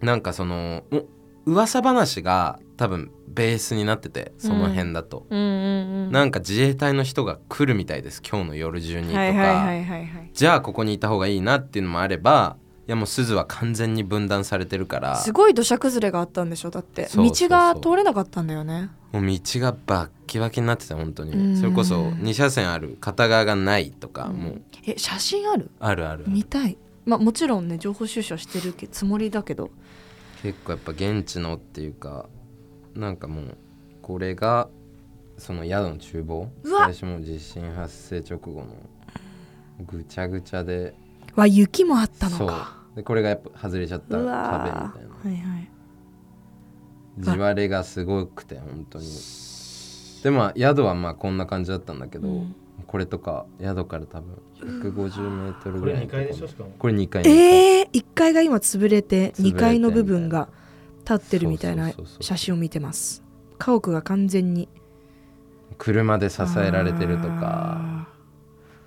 [0.00, 0.84] なんかその
[1.46, 9.70] 噂話が多分ベースになっててその辺だと、なんか自衛隊の人が来るみたいです今日の夜中にとか。
[10.34, 15.16] じゃあここにいた方がいいなっていうのもあればいやもう鈴は完全に分断されてるから。
[15.16, 17.08] すごい土砂崩れがあったんでしょだって。
[17.14, 18.90] 道が通れなかったんだよね。
[19.12, 21.56] もう道がバッキバキになってた本当に。
[21.56, 24.62] それこそ2車線ある片側がないとか、もう。
[24.84, 25.70] え写真ある？
[25.78, 26.76] あるある見たい。
[27.04, 29.70] まあもちろんね情報収集してるつもりだけど。
[30.42, 32.26] 結構やっぱ現地のっていうか
[32.94, 33.56] なんかもう
[34.02, 34.68] これが
[35.38, 36.50] その宿の厨房。
[36.64, 38.74] 最初も地震発生直後の
[39.86, 40.94] ぐちゃぐちゃで
[41.34, 42.82] わ雪もあったのか。
[42.94, 44.88] でこれがやっぱ外れちゃった壁みたいな、は
[45.24, 45.70] いはい、
[47.18, 49.06] 地割れがすごくて本当に。
[50.22, 52.54] でも宿はまあこんな感じだったんだけど、うん、
[52.86, 56.70] これとか宿から多分150メートルぐらいこれ2階でしょしかも。
[56.78, 60.48] これ2階ええー、1階が今潰れて2階の部分が
[61.00, 63.22] 立ってるみたいな写真を見てます。
[63.58, 64.68] 家屋が完全に。
[65.78, 68.08] 車で支えられてるとか。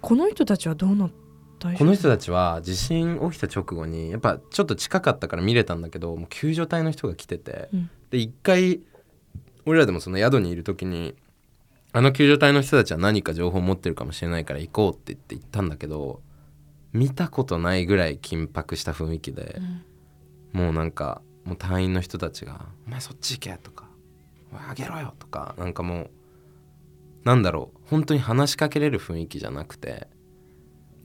[0.02, 1.25] この人たちはどうなって
[1.60, 8.82] この人たちは地震起きた直後にやっぱちょっと近かったから見れたんだけどもう救助隊の人が来てて、うん、で一回
[9.66, 11.16] 俺らでもその宿にいる時に
[11.92, 16.22] あの救助隊の人たちは何か情報を持ってるかもしれないから行こうって言って行ったんだけど
[16.94, 19.62] 見たことないぐらい緊迫した雰囲気で、
[20.54, 23.86] うん、もうなんかもう隊員の人たちが「お前そっち行け」とか
[24.52, 26.10] 「おいあげろよ」とかなんかもう
[27.24, 30.08] なんだろう本当に話しかけれる雰囲気じゃなくて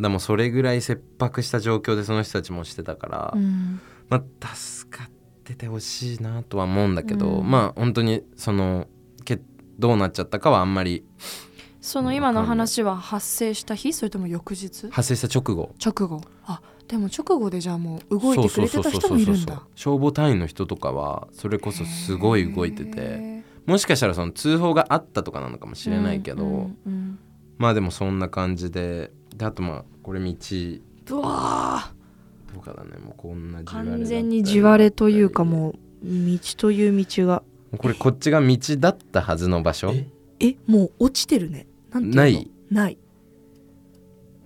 [0.01, 5.11] でもそれぐらい切迫した状況でその人たちもしてたから、うん、まあ助かっ
[5.45, 8.89] ててほしいなとは思うんだけど、うん、まあ本当にその
[9.79, 11.07] どうなっちゃったかはあんまり
[11.81, 13.95] その今の話は発生した日？
[13.95, 14.91] それとも翌日？
[14.91, 15.75] 発生した直後。
[15.83, 16.21] 直後。
[16.45, 19.63] あでも直後でじゃあもう動いてくれてた人もいるんだ。
[19.75, 27.19] 消防隊員の人とかはそれこそすごい動いててもしかしたらその通報があったとかなのかもしれないけど、うんうんうん、
[27.57, 30.35] まあでもそんな感じでであとまあこれ道
[31.17, 31.91] うわ
[32.53, 32.91] どうかだね。
[33.03, 35.75] もうこんな完全に地割れというかもう
[36.05, 37.43] 道という道が。
[37.79, 39.95] これこっちが道だったはずの場所。
[40.41, 40.57] え？
[40.67, 41.67] もう落ちてるね。
[41.95, 42.99] ないない。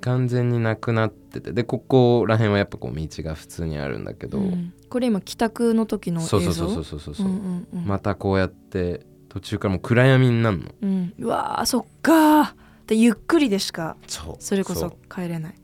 [0.01, 1.53] 完全になくなってて。
[1.53, 12.55] でここら辺はやっぱこう道が普通にあるんだけど、うん、これ今帰宅の時の映像そうそうそうそうそうそう,、うんうん、またこうやって途中からもう暗闇になるの、うん、うわそっか
[12.87, 13.97] でゆっくりでしか
[14.39, 15.55] それこそ帰れない。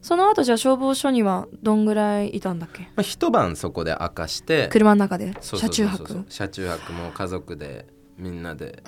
[0.00, 5.34] その後じゃあ消防署にはどんぐらいいたんだっけ、まあ、一晩そこで明かして車の中で？
[5.40, 6.24] 車中泊？
[6.28, 7.86] 車中泊も家族で
[8.16, 8.82] みんなで。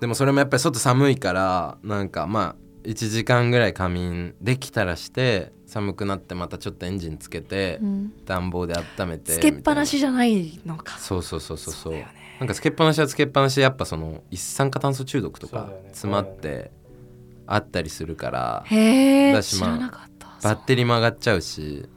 [0.00, 10.98] でもそれもやっぱり外寒いからなんかまあ1時間ぐらい仮眠できたらして寒くなってまたちょっとエンジンつけて、うん、暖房で温めてつけっぱなしじゃないのか。
[10.98, 12.06] そうそうそうそうそう、ね、
[12.38, 16.70] なんかつけっぱなしはつけっぱなしでやっぱその一酸化炭素中毒とか詰まって
[17.48, 20.28] あったりするから、へえ知らなかった。
[20.42, 21.88] バッテリーも上がっちゃうし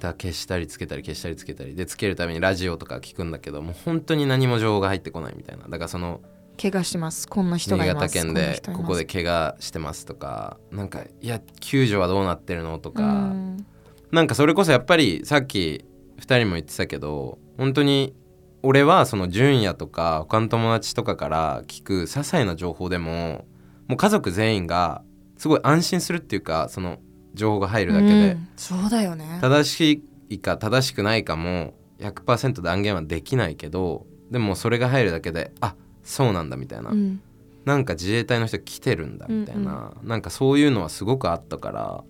[0.00, 1.74] だ消したりつけたり消したりつけたり。
[1.74, 5.64] でつけるためにラジオとか聞くんだけどもう本当に何も情報が入ってこないみたいな。
[5.64, 6.20] だからその
[6.60, 7.28] 怪我してます。
[7.28, 8.18] こんな人がいます。
[8.18, 13.66] 新潟県でここで怪我してますとかなんかいや救助はどうなってるのとか、ん、
[14.10, 15.84] なんかそれこそやっぱりさっき
[16.20, 18.14] 2人も言ってたけど本当に
[18.62, 23.44] 俺はその純也とか他の友達とかから聞く些細な情報でも
[23.88, 25.02] もう家族全員が
[25.36, 26.98] すごい安心するっていうかその
[27.34, 29.38] 情報が入るだけで、うん、そうだよね。
[29.40, 37.20] 正しいか正しくないかも100%断言はできないけどでもそれが入るだけであそうなんだみたいな、うん、
[37.64, 42.04] なんか自衛隊の人来てるんだみたいな、うんうん、なんかそういうのはすごくあったから。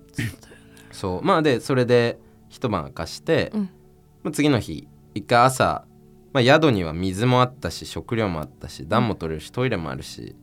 [0.92, 3.60] そうまあでそれで一晩明かして、うん、
[4.22, 5.84] まあ、次の日一回朝、
[6.32, 10.34] まあ、宿には水もあったし食料もあったし暖も取れるしトイレもあるし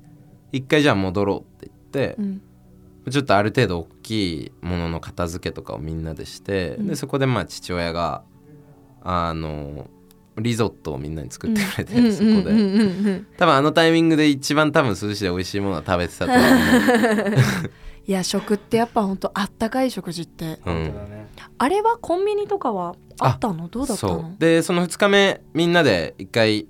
[0.54, 2.42] 一回じゃあ戻ろうって言って、うん、
[3.12, 8.24] ちょっとある程度大きいものの片付けとかをみんなでして、うん、でそこでまあ父親が
[9.02, 9.90] あの
[10.38, 13.22] リゾットをみんなに作ってくれて、うん、そこで。
[13.38, 16.46] 多分あのタイミングで一番多分涼しいで美味しいものは食べてたと思う。
[18.06, 20.94] いや食ってやっぱほんとあったかい食事って、うん、
[21.58, 23.70] あれはコンビニとかはあったの？
[23.70, 24.36] どうだったの？
[24.38, 26.68] でその2日目みんなで一回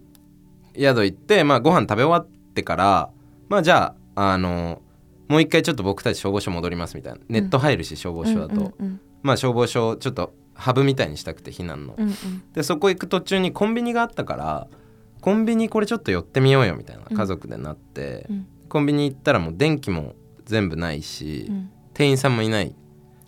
[0.77, 3.09] 宿行って、まあ、ご飯食べ終わってから
[3.53, 4.81] まあじゃああの
[5.27, 7.19] もう一回ちょっと僕たち消防署戻りますみたいな。
[7.29, 8.73] ネット入るし、消防署だと、
[9.21, 12.13] まあ消防署ちょっとハブみたいにしたくて避難の、うんうん、
[12.53, 14.67] でそこ行く途中にコンビニがあったから
[15.21, 22.75] コンビニこれちょっと寄ってみようよみたいな家族でなって、うん、コンビニ行ったらもう電気も全部ないし、うん、店員さんもいない。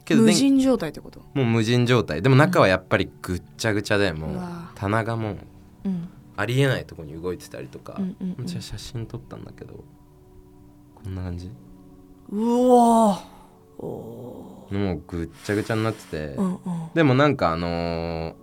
[0.04, 1.22] けど無人状態ってこと？
[1.34, 2.22] もう無人状態。
[2.22, 4.40] でも中はやっぱりぐっちゃぐちゃでもう
[4.76, 5.38] 棚がもう、
[6.36, 9.84] ありえないとこに動いてたりとか、うんうんうん、写真撮ったんだけど
[11.06, 11.52] こんな感じ。
[12.32, 13.24] うわ
[13.78, 16.60] もうぐっちゃぐちゃになってて、うんうん、
[16.96, 18.34] でもなんかあのー、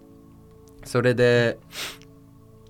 [0.85, 1.59] それで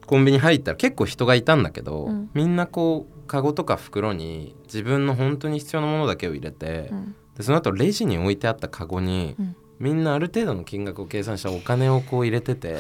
[0.07, 12.79] コンビニ入ったら結構人がいたんだけど、うん、みんなこうカゴとか袋に自分の本当に必要なものだけを入れて、うん、でその後レジに置いてあったカゴに、うん、みんなある程度の金額を計算したお金をこう入れてて。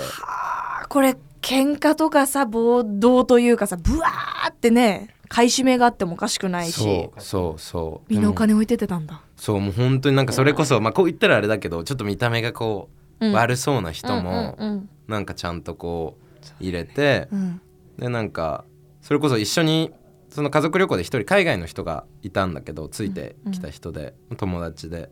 [0.88, 8.12] これ喧嘩とかさ暴動というかさブワーってね買い占めがあってもおかしくないしそうそうそう。
[8.12, 9.23] 身のお金置いててたんだ。
[9.37, 17.61] そうもう本当になんかそれこそ、まあこう言ったらあれだけどちょっと見た目がこう、うん、悪そうな人も、うんうん、なんかちゃんとこう入れて、うん、
[17.97, 18.66] でなんか
[19.01, 19.90] それこそ一緒に
[20.29, 25.09] その家族旅行で一人海外の人がいたんだけどついてきた人で、うん、友達で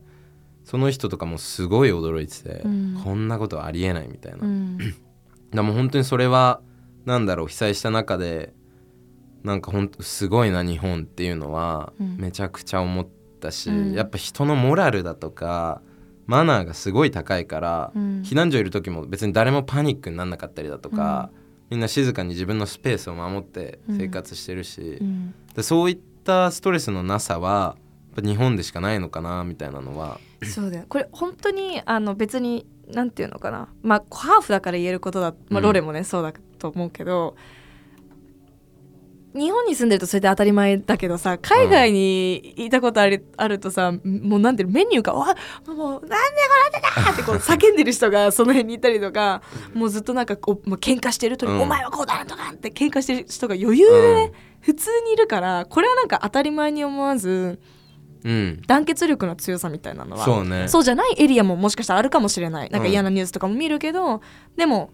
[0.65, 4.79] その人とかもすごい驚いてて、うん、こんなことありえないみたいな、うん、
[5.51, 6.61] でも本当にそれは
[7.07, 8.53] なんだろう被災した中で
[9.43, 13.07] なんかほんとすごいな日本っていうのはめちゃくちゃ思っ
[13.41, 15.81] たし、うん、やっぱ人のモラルだとか
[16.27, 21.31] マナーがすごい高いから、うん、避難所いる時も別に誰もパニックになんなかったりだとか、
[21.71, 25.01] みんな静かに自分のスペースを守って生活してるし、
[25.57, 27.77] でそういったストレスのなさは
[28.17, 30.21] 日本でしかないのかなみたいなのは。
[30.45, 30.85] そうだよ。
[30.89, 33.69] これ本当にあの別になんていうのかな。
[33.83, 37.37] まあハーフだから言えることだ、まあ、ロレもね、そうだと思うけど
[39.33, 46.15] 日本に住んでるとそれで当たり前だけどさ海外にいたことある,、あるとさもうなんていうメニューが「わもうなんでこ
[46.75, 57.61] れだ!」ってこう 叫んでる人がその辺にいたりとかもうずっとなんかこう、まあ、喧嘩してるとに、うん、お前はこうだ!」とかって喧嘩してる人が余裕で、ね、普通にいるからこれはなんか当たり前に思わず
[58.23, 64.21] うん、団結力の強さみたいなのはそう,、ね、そうじゃないエリアももしかしたらあるかもしれないなんか嫌なニュースとかも見るけど、うん、
[64.57, 64.91] でも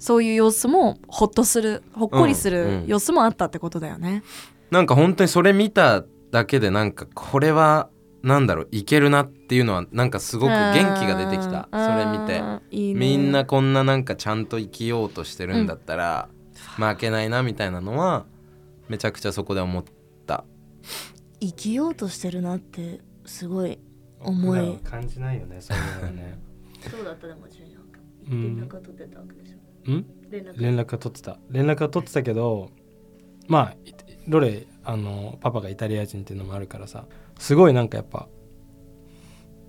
[0.00, 4.22] そういう様子もほっとするほっこりする様子もあったってことだよね、うんうん、
[4.70, 7.90] なんか本当にそれ見ただけでなんかこれは
[8.22, 11.68] なんだろういけるなっていうのはなんかすごく元気が出てきた。
[11.72, 12.42] それ見て。
[12.70, 16.28] いい、ね、みんなこんななんかちゃんと生きようとしてるんだったら、
[16.76, 18.26] 負けないなみたいなのは
[18.88, 19.84] めちゃくちゃそこで思っ
[20.26, 20.44] た。
[21.40, 23.78] 生きようとしてるなってすごい
[24.20, 26.38] 思い感じないよねそういうのね。
[26.90, 27.80] そうだったでも純也
[28.30, 30.92] 連絡は取ってたわけでしょ、うん、連絡。
[30.92, 31.38] は取ってた。
[31.50, 32.70] 連絡は取ってたけど
[33.50, 33.76] まあ
[34.28, 37.06] ロレあのパパがイタリア人っていうのもあるからさ
[37.38, 38.28] すごいなんかやっぱ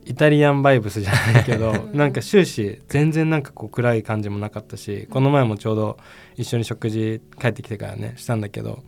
[0.06, 5.98] イタリアンバイブスじゃないけど なんか終始全然なんかこう暗い感じもなかったしこの前もちょうど
[6.36, 8.84] 一緒に食事帰ってきてからねしたんだけど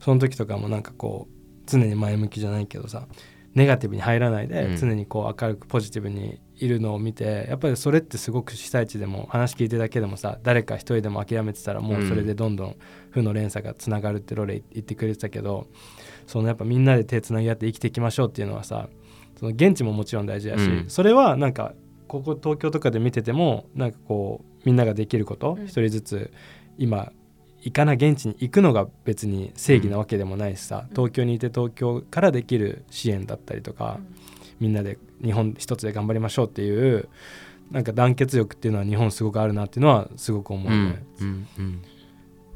[0.00, 3.06] その時とかもなんかこう常に前向きじゃないけどさ
[3.54, 12.76] ネガティブに入らないで常にこう明るくポジティブにいるのを見てやっぱりそれってすごく被災地でも話聞いてるだけでもさ誰か一人でも諦めてたらもうそれでどんどん
[13.10, 15.66] 負の連鎖がつながるってロレ言ってくれてたけど
[16.26, 18.88] そのやっぱみんなで手つなぎ合って生きていきましょうっていうのはさ
[19.38, 21.74] その現地ももちろん大事だし、うん、それはなんか
[22.08, 26.32] ここ東京とかで見ててもなんかこうみんなができること一、人ずつ
[26.76, 27.12] 今
[27.60, 33.98] 行かな現地に行くのが別に正義なわけでもないしさ、東京にいて東京からできる支援だったりとか、
[34.60, 37.08] みんなで日本一つで頑張りましょうっていう
[37.70, 41.04] なんか団結力っていうのは日本すごくあるなっていうのはすごく思うね。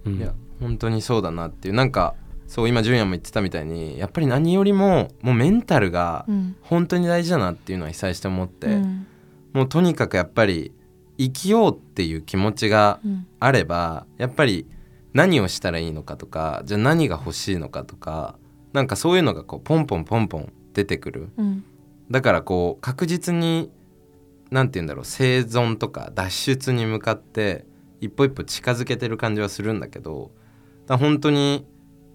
[0.07, 1.75] いや本当にそうだなっていう。
[1.75, 2.15] なんか
[2.47, 6.27] そう今純也も言ってたみたいにやっぱり何よりももうメンタルが
[6.63, 9.07] 本当に大事だなっていうのは被災して思って、うん、
[9.53, 10.73] もうとにかくやっぱり
[11.19, 13.01] 生きようっていう気持ちが
[13.39, 14.67] あれば、やっぱり
[15.13, 18.37] 何をしたらいいのかとかじゃあ何が欲しいのかとか
[18.73, 21.65] なんかそういうのがこうポンポンポンポン出てくる、うん、
[22.13, 23.73] だからこう確実に
[24.51, 27.65] 何て言うんだろう生存とか脱出に向かって
[28.01, 30.31] 一歩一歩近づけてる感じはするんだけど
[30.87, 31.67] だ本当に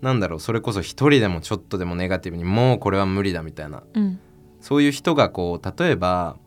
[0.01, 4.19] 何だろうそれこそ一人でもちょっとでもネガティブにもうこれは無理だみたいな、うん、
[4.61, 6.37] そういう人がこう例えば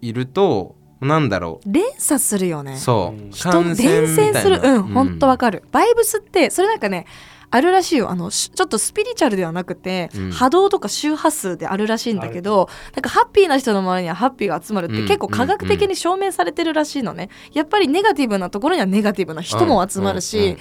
[0.00, 1.72] いるとなんだろう。
[1.72, 2.76] 連鎖するよね。
[2.76, 3.32] そう。
[3.32, 4.60] 人伝染する。
[4.62, 5.64] うん本当わかる。
[5.72, 7.06] バイブスってそれなんかね
[7.52, 8.10] あるらしいよ。
[8.10, 20.56] あのちょっとスピリチュアルではなくて、うん、波動とか周波数であるらしいんだけどなんかハッピーな人の周りにはハッピーが集まるって結構科学的に証明されてるらしいのね、やっぱりネガティブなところにはネガティブな人も集まるし、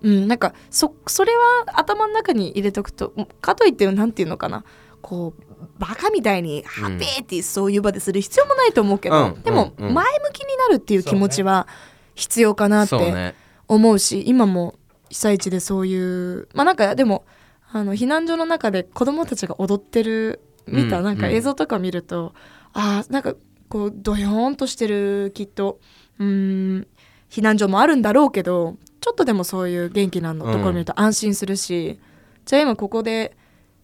[0.00, 3.12] うん、なんかそそれは頭の中に入れとくと
[3.42, 4.64] かといって何て言うのかな。
[5.02, 5.42] こう
[5.78, 9.94] バカみたいにハッピーってそういう場でする必要もないと思うけど、うん、でも前向
[10.32, 11.66] きになるっていう気持ちは
[12.14, 13.34] 必要かなって
[13.68, 14.74] 思うし、ね、今も
[15.10, 17.24] 被災地でそういうまあなんかでも
[17.72, 22.32] あの避難所の中で子供たちが踊ってる見たなんか映像とか見ると、
[22.74, 23.34] うん、あなんか
[23.68, 25.78] こうドヨーンとしてるきっと
[26.18, 26.86] うん
[27.28, 31.98] 避難所もあるんだろうけどちょっとでもそういう元気なのところ見ると安心するし、うん、
[32.44, 33.36] じゃあ今ここで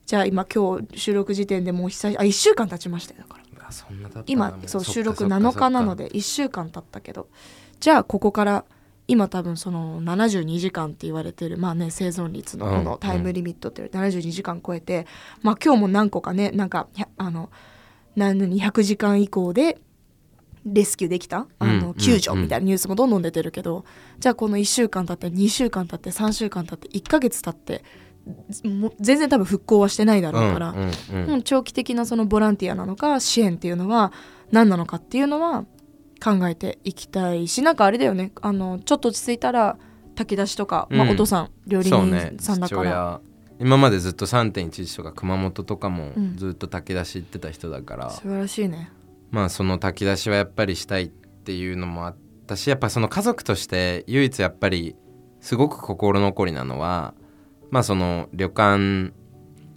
[0.07, 3.47] じゃあ今今日収録時点でもう久しあ1週間経ちましたよだから。
[4.27, 7.29] 今そう収録7日なので1週間経ったけど
[7.81, 8.65] じゃあここから
[9.09, 15.07] 今多分その72時間って言われてるまあね生存率のこのタイムリミットって言われて72時間超えて、
[15.43, 17.51] まあ今日も何個かねなんかあの
[18.17, 19.79] 200時間以降で
[20.65, 21.47] レスキューできた？
[21.61, 23.85] あの救助みたいなニュースもどんどん出てるけど、
[24.19, 27.85] じゃあこの1週間経って2週間経って3週間経って1ヶ月経って
[28.99, 30.75] 全然多分復興はしてないだろうから、う
[31.15, 34.13] んうん、長期的なそのボランティアなのか支援っていうのは
[34.51, 35.65] 何なのかっていうのは
[36.27, 38.33] 考えていきたいしなんかあれだよね。
[38.43, 39.79] あのちょっと落ち着いたら
[40.17, 48.91] 炊き出しとか、うん、まあ、お父さん料理人さんだから、ね、今までずっと3.11とか熊本とかもずっと炊き出し行ってた人だから、素晴らしいね。
[49.31, 52.17] まあその炊き出しはやっぱりしたいっていうのもあっ
[52.49, 54.97] たしやっぱその家族として唯一やっぱり
[55.41, 57.15] すごく心残りなのは
[57.71, 59.13] まあその旅館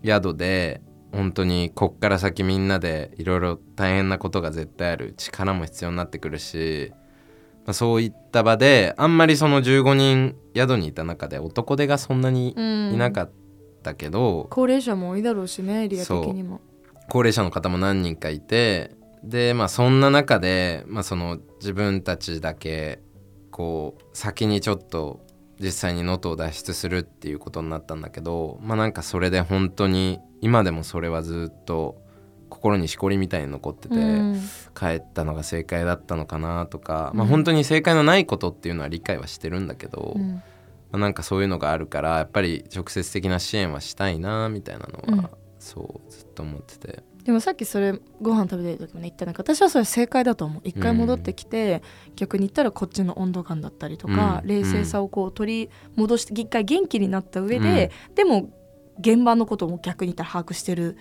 [0.04, 0.82] 宿で
[1.12, 5.14] 本当にこっから先みんなでいろいろ大変なことが絶対ある。
[5.18, 6.92] 力も必要になってくるし、
[7.66, 12.52] まあ、そういった場であんまりその15人宿にいた中で男手がそんなに
[12.94, 13.32] いなかっ
[13.84, 16.62] たけど、高齢者も多いだろうしねエリア的にも。
[17.10, 18.92] 高齢者の方も何人かいて
[19.24, 23.02] でまあそんな中で、まあ、その自分たちだけ
[23.52, 25.20] こう先にちょっと
[25.60, 32.02] 実際に能登を脱出するっていうことになったんだけどまあなんかそれで本当に今でもそれはずっと
[32.50, 34.42] 心にしこりみたいに残ってて、うん、
[34.74, 40.42] 帰ったのが正解だったのかなとか、まあ本当に正解のないことっていうのは理解はしてるんだけど、うん、ま
[40.94, 45.30] あ、なんかそういうのがあるからやっぱり直接的な支援はしたいなみたいなのは、うん、
[45.60, 47.04] そうずっと思ってて。
[47.30, 50.62] でもさっきそれご飯食べてる時もね言ったなんか私はそれ正解だと思う。
[50.64, 58.50] 一回戻ってきて、うん、逆に言ったらこっちの温度感だったりとか、うん、冷静さをこう取り戻して一回元気になった上で、うん、でも
[59.00, 60.98] 現場のことも逆に言ったら把握してる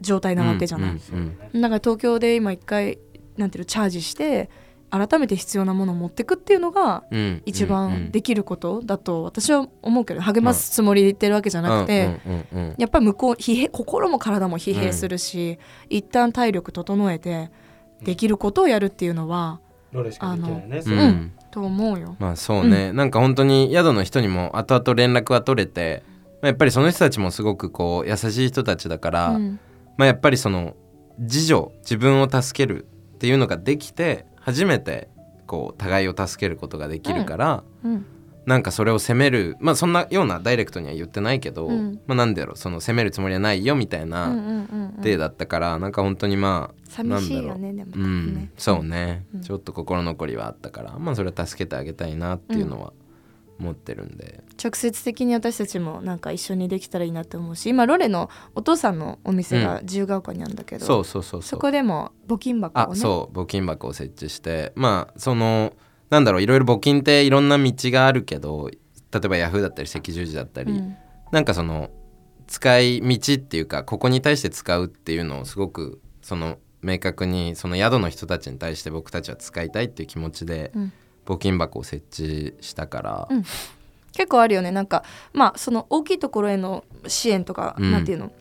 [0.00, 2.98] 状態なわけじゃない、だから東京で今一回
[3.36, 4.48] なんていうのチャージして
[4.92, 7.04] 改めて必要なものを持ってくっていうのが
[7.46, 12.20] 一番できることだと私は思うけど励ますつもりで言ってるわけじゃなくて
[12.76, 15.58] やっぱり向こう疲弊心も体も疲弊するし、
[15.90, 17.50] うん、一旦体力整えて
[18.02, 19.60] できることをやるっていうのは、
[20.18, 22.16] あの、ね、うん、と思うよ。
[22.18, 26.02] まあそうね、うん、なんか本当に宿の人にも後々連絡は取れて
[26.42, 29.60] やっぱりその人たちもすごくこう優しい人たちだから、うん、
[29.96, 30.74] まあやっぱりその
[31.18, 32.84] 自助自分を助ける
[33.14, 35.08] っていうのができて初めて
[35.46, 38.06] こう互いを助けることができるから、うん、
[38.46, 44.34] なんかそれを責めるまあそんなようなダイレクトには言ってないけど、うん、まあなんだろうその責めるつもりはないよみたいな
[45.00, 52.92] 例だったから、なんか本当にまあ寂しいよねでも、うん、そうね、うん、ちょっと心残りはあったからまあそれは助けてあげたいなっていうのは
[53.62, 54.42] 持ってるんで。
[54.62, 61.42] 直接的に私たちもなんか一緒にできたらいいなと思うし今ロレのお父さんのお店が自由が丘にあるんだけど、うん、そうそうそう。
[61.42, 64.72] そこでも募金箱を、ね、あそう募金箱を設置して。
[64.74, 65.72] まあその
[66.10, 70.96] なんだろういろいろ募金っていろんな道があるけど例えばヤフーだったり赤十字だったり、うん、
[71.30, 71.90] なんかその
[72.46, 80.92] 使い道っていうかここに対して使うっていうのをすごくその明確にその宿の人たちに対して僕たちは使いたいっていう気持ちで、うん
[81.26, 83.42] 募金箱を設置したから、うん、
[84.12, 84.70] 結構あるよね。
[84.70, 88.32] なんかまあその大きいところへの支援とか、うん、なんていうの？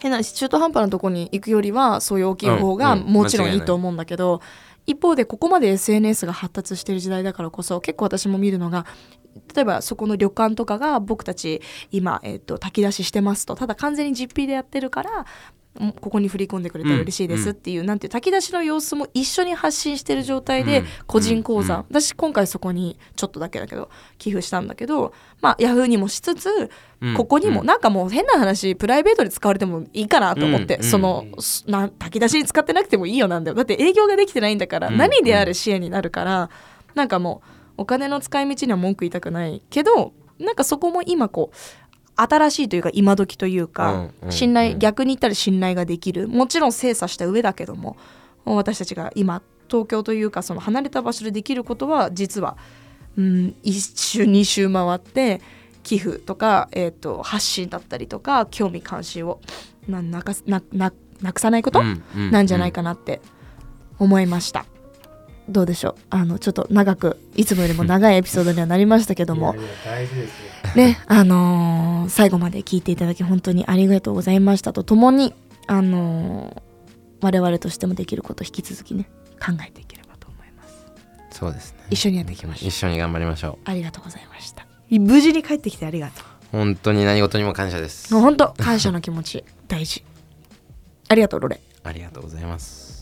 [0.00, 4.40] 変な中途半端なとこに行くよりはそういう大きい方がもちろんいいと思うんだけど、
[4.86, 8.86] 一方でここまで SNS が発達してる時代だからこそ結構私も見るのが
[9.54, 15.26] 例えばそこの旅館とかが僕たち今、えーと、炊き出ししてますとただ完全に実費でやってるから
[16.00, 26.70] ここに振り込んでくれたら嬉しいですっていう、うん、なんていう炊き出しの様子も一緒に発信してる状態で個人口座、うん、私今回そこにちょっとだけだけど寄付したんだけどまあヤフーにもしつつ、
[27.16, 31.26] ここにも、なんかもう変な話プライベートで使われてもいいかなと思って、その
[31.66, 33.54] な炊き出しに使ってなくてもいいよなんだよ。
[33.54, 36.50] だって営業ができてないんだから、何である支援になるから
[36.96, 37.42] なんかも
[37.78, 41.56] うお金の使い道には文句言いたくないけどなんかそこも今こう
[42.20, 46.28] 新しいというか今時というか、信頼逆に言ったら信頼ができる。
[46.28, 47.96] もちろん精査した上だけども
[48.44, 52.56] 私たちが今東京というかその離れた場所でできることは実は、
[53.16, 55.40] うん、1周2周回って
[55.84, 59.40] 寄付とか、えーと、発信だったりとか興味関心を
[59.86, 60.34] ななく
[61.38, 61.82] さないこと、
[62.30, 63.20] なんじゃないかなって
[63.98, 64.66] 思いました。
[65.48, 65.94] どうでしょう？
[66.10, 69.54] あのちょっと長くいつもよりも長いエピソードにはなりましたけども。
[70.76, 75.34] ねあのー、最後まで聞いていただき本当にありがとうございましたとともに
[75.66, 76.60] あのー、
[77.22, 79.08] 我々としてもできること引き続きね
[79.40, 80.86] 考えていければと思います。
[81.30, 81.78] そうですね。
[81.90, 82.68] 一緒にやっていきましょう。
[82.68, 83.70] 一緒に頑張りましょう。
[83.70, 84.66] ありがとうございました。
[84.90, 86.24] 無事に帰ってきてありがとう。
[86.52, 88.14] 本当に何事にも感謝です。
[88.14, 90.04] 本当感謝の気持ち大事。
[91.08, 91.60] ありがとうロレ。
[91.84, 92.97] ありがとうございます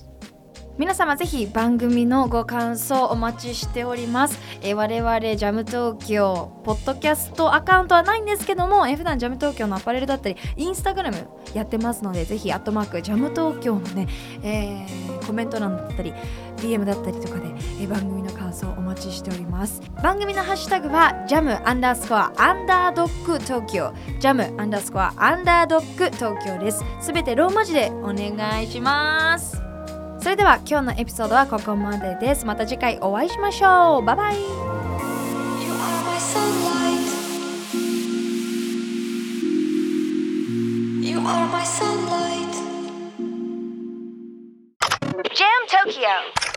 [0.79, 14.07] 皆様ぜひ番組のご感想お待ちしております、えー、我々ジャム東京ポッドキャストアカウントはないんですけども、えー、普段ジャム東京のアパレルだったりインスタグラムやってますのでぜひアットマークジャム東京のね、
[14.43, 16.13] えー、コメント欄だったり
[16.59, 19.81] DM だったりとかで、えー、番組の感想お待ちしております。
[20.03, 23.93] 番組のハッシュタグはジャムアンダースコアアンダードッグ東京。
[24.21, 26.83] ジャムアンダースコアアンダードッグ東京です。
[27.01, 29.66] すべてローマ字でお願いします。
[30.27, 32.45] それでは今日のエピソードはここまでです。
[32.45, 34.05] また次回お会いしましょう。
[34.05, 34.37] バイバイ。
[45.33, 46.56] Jam Tokyo.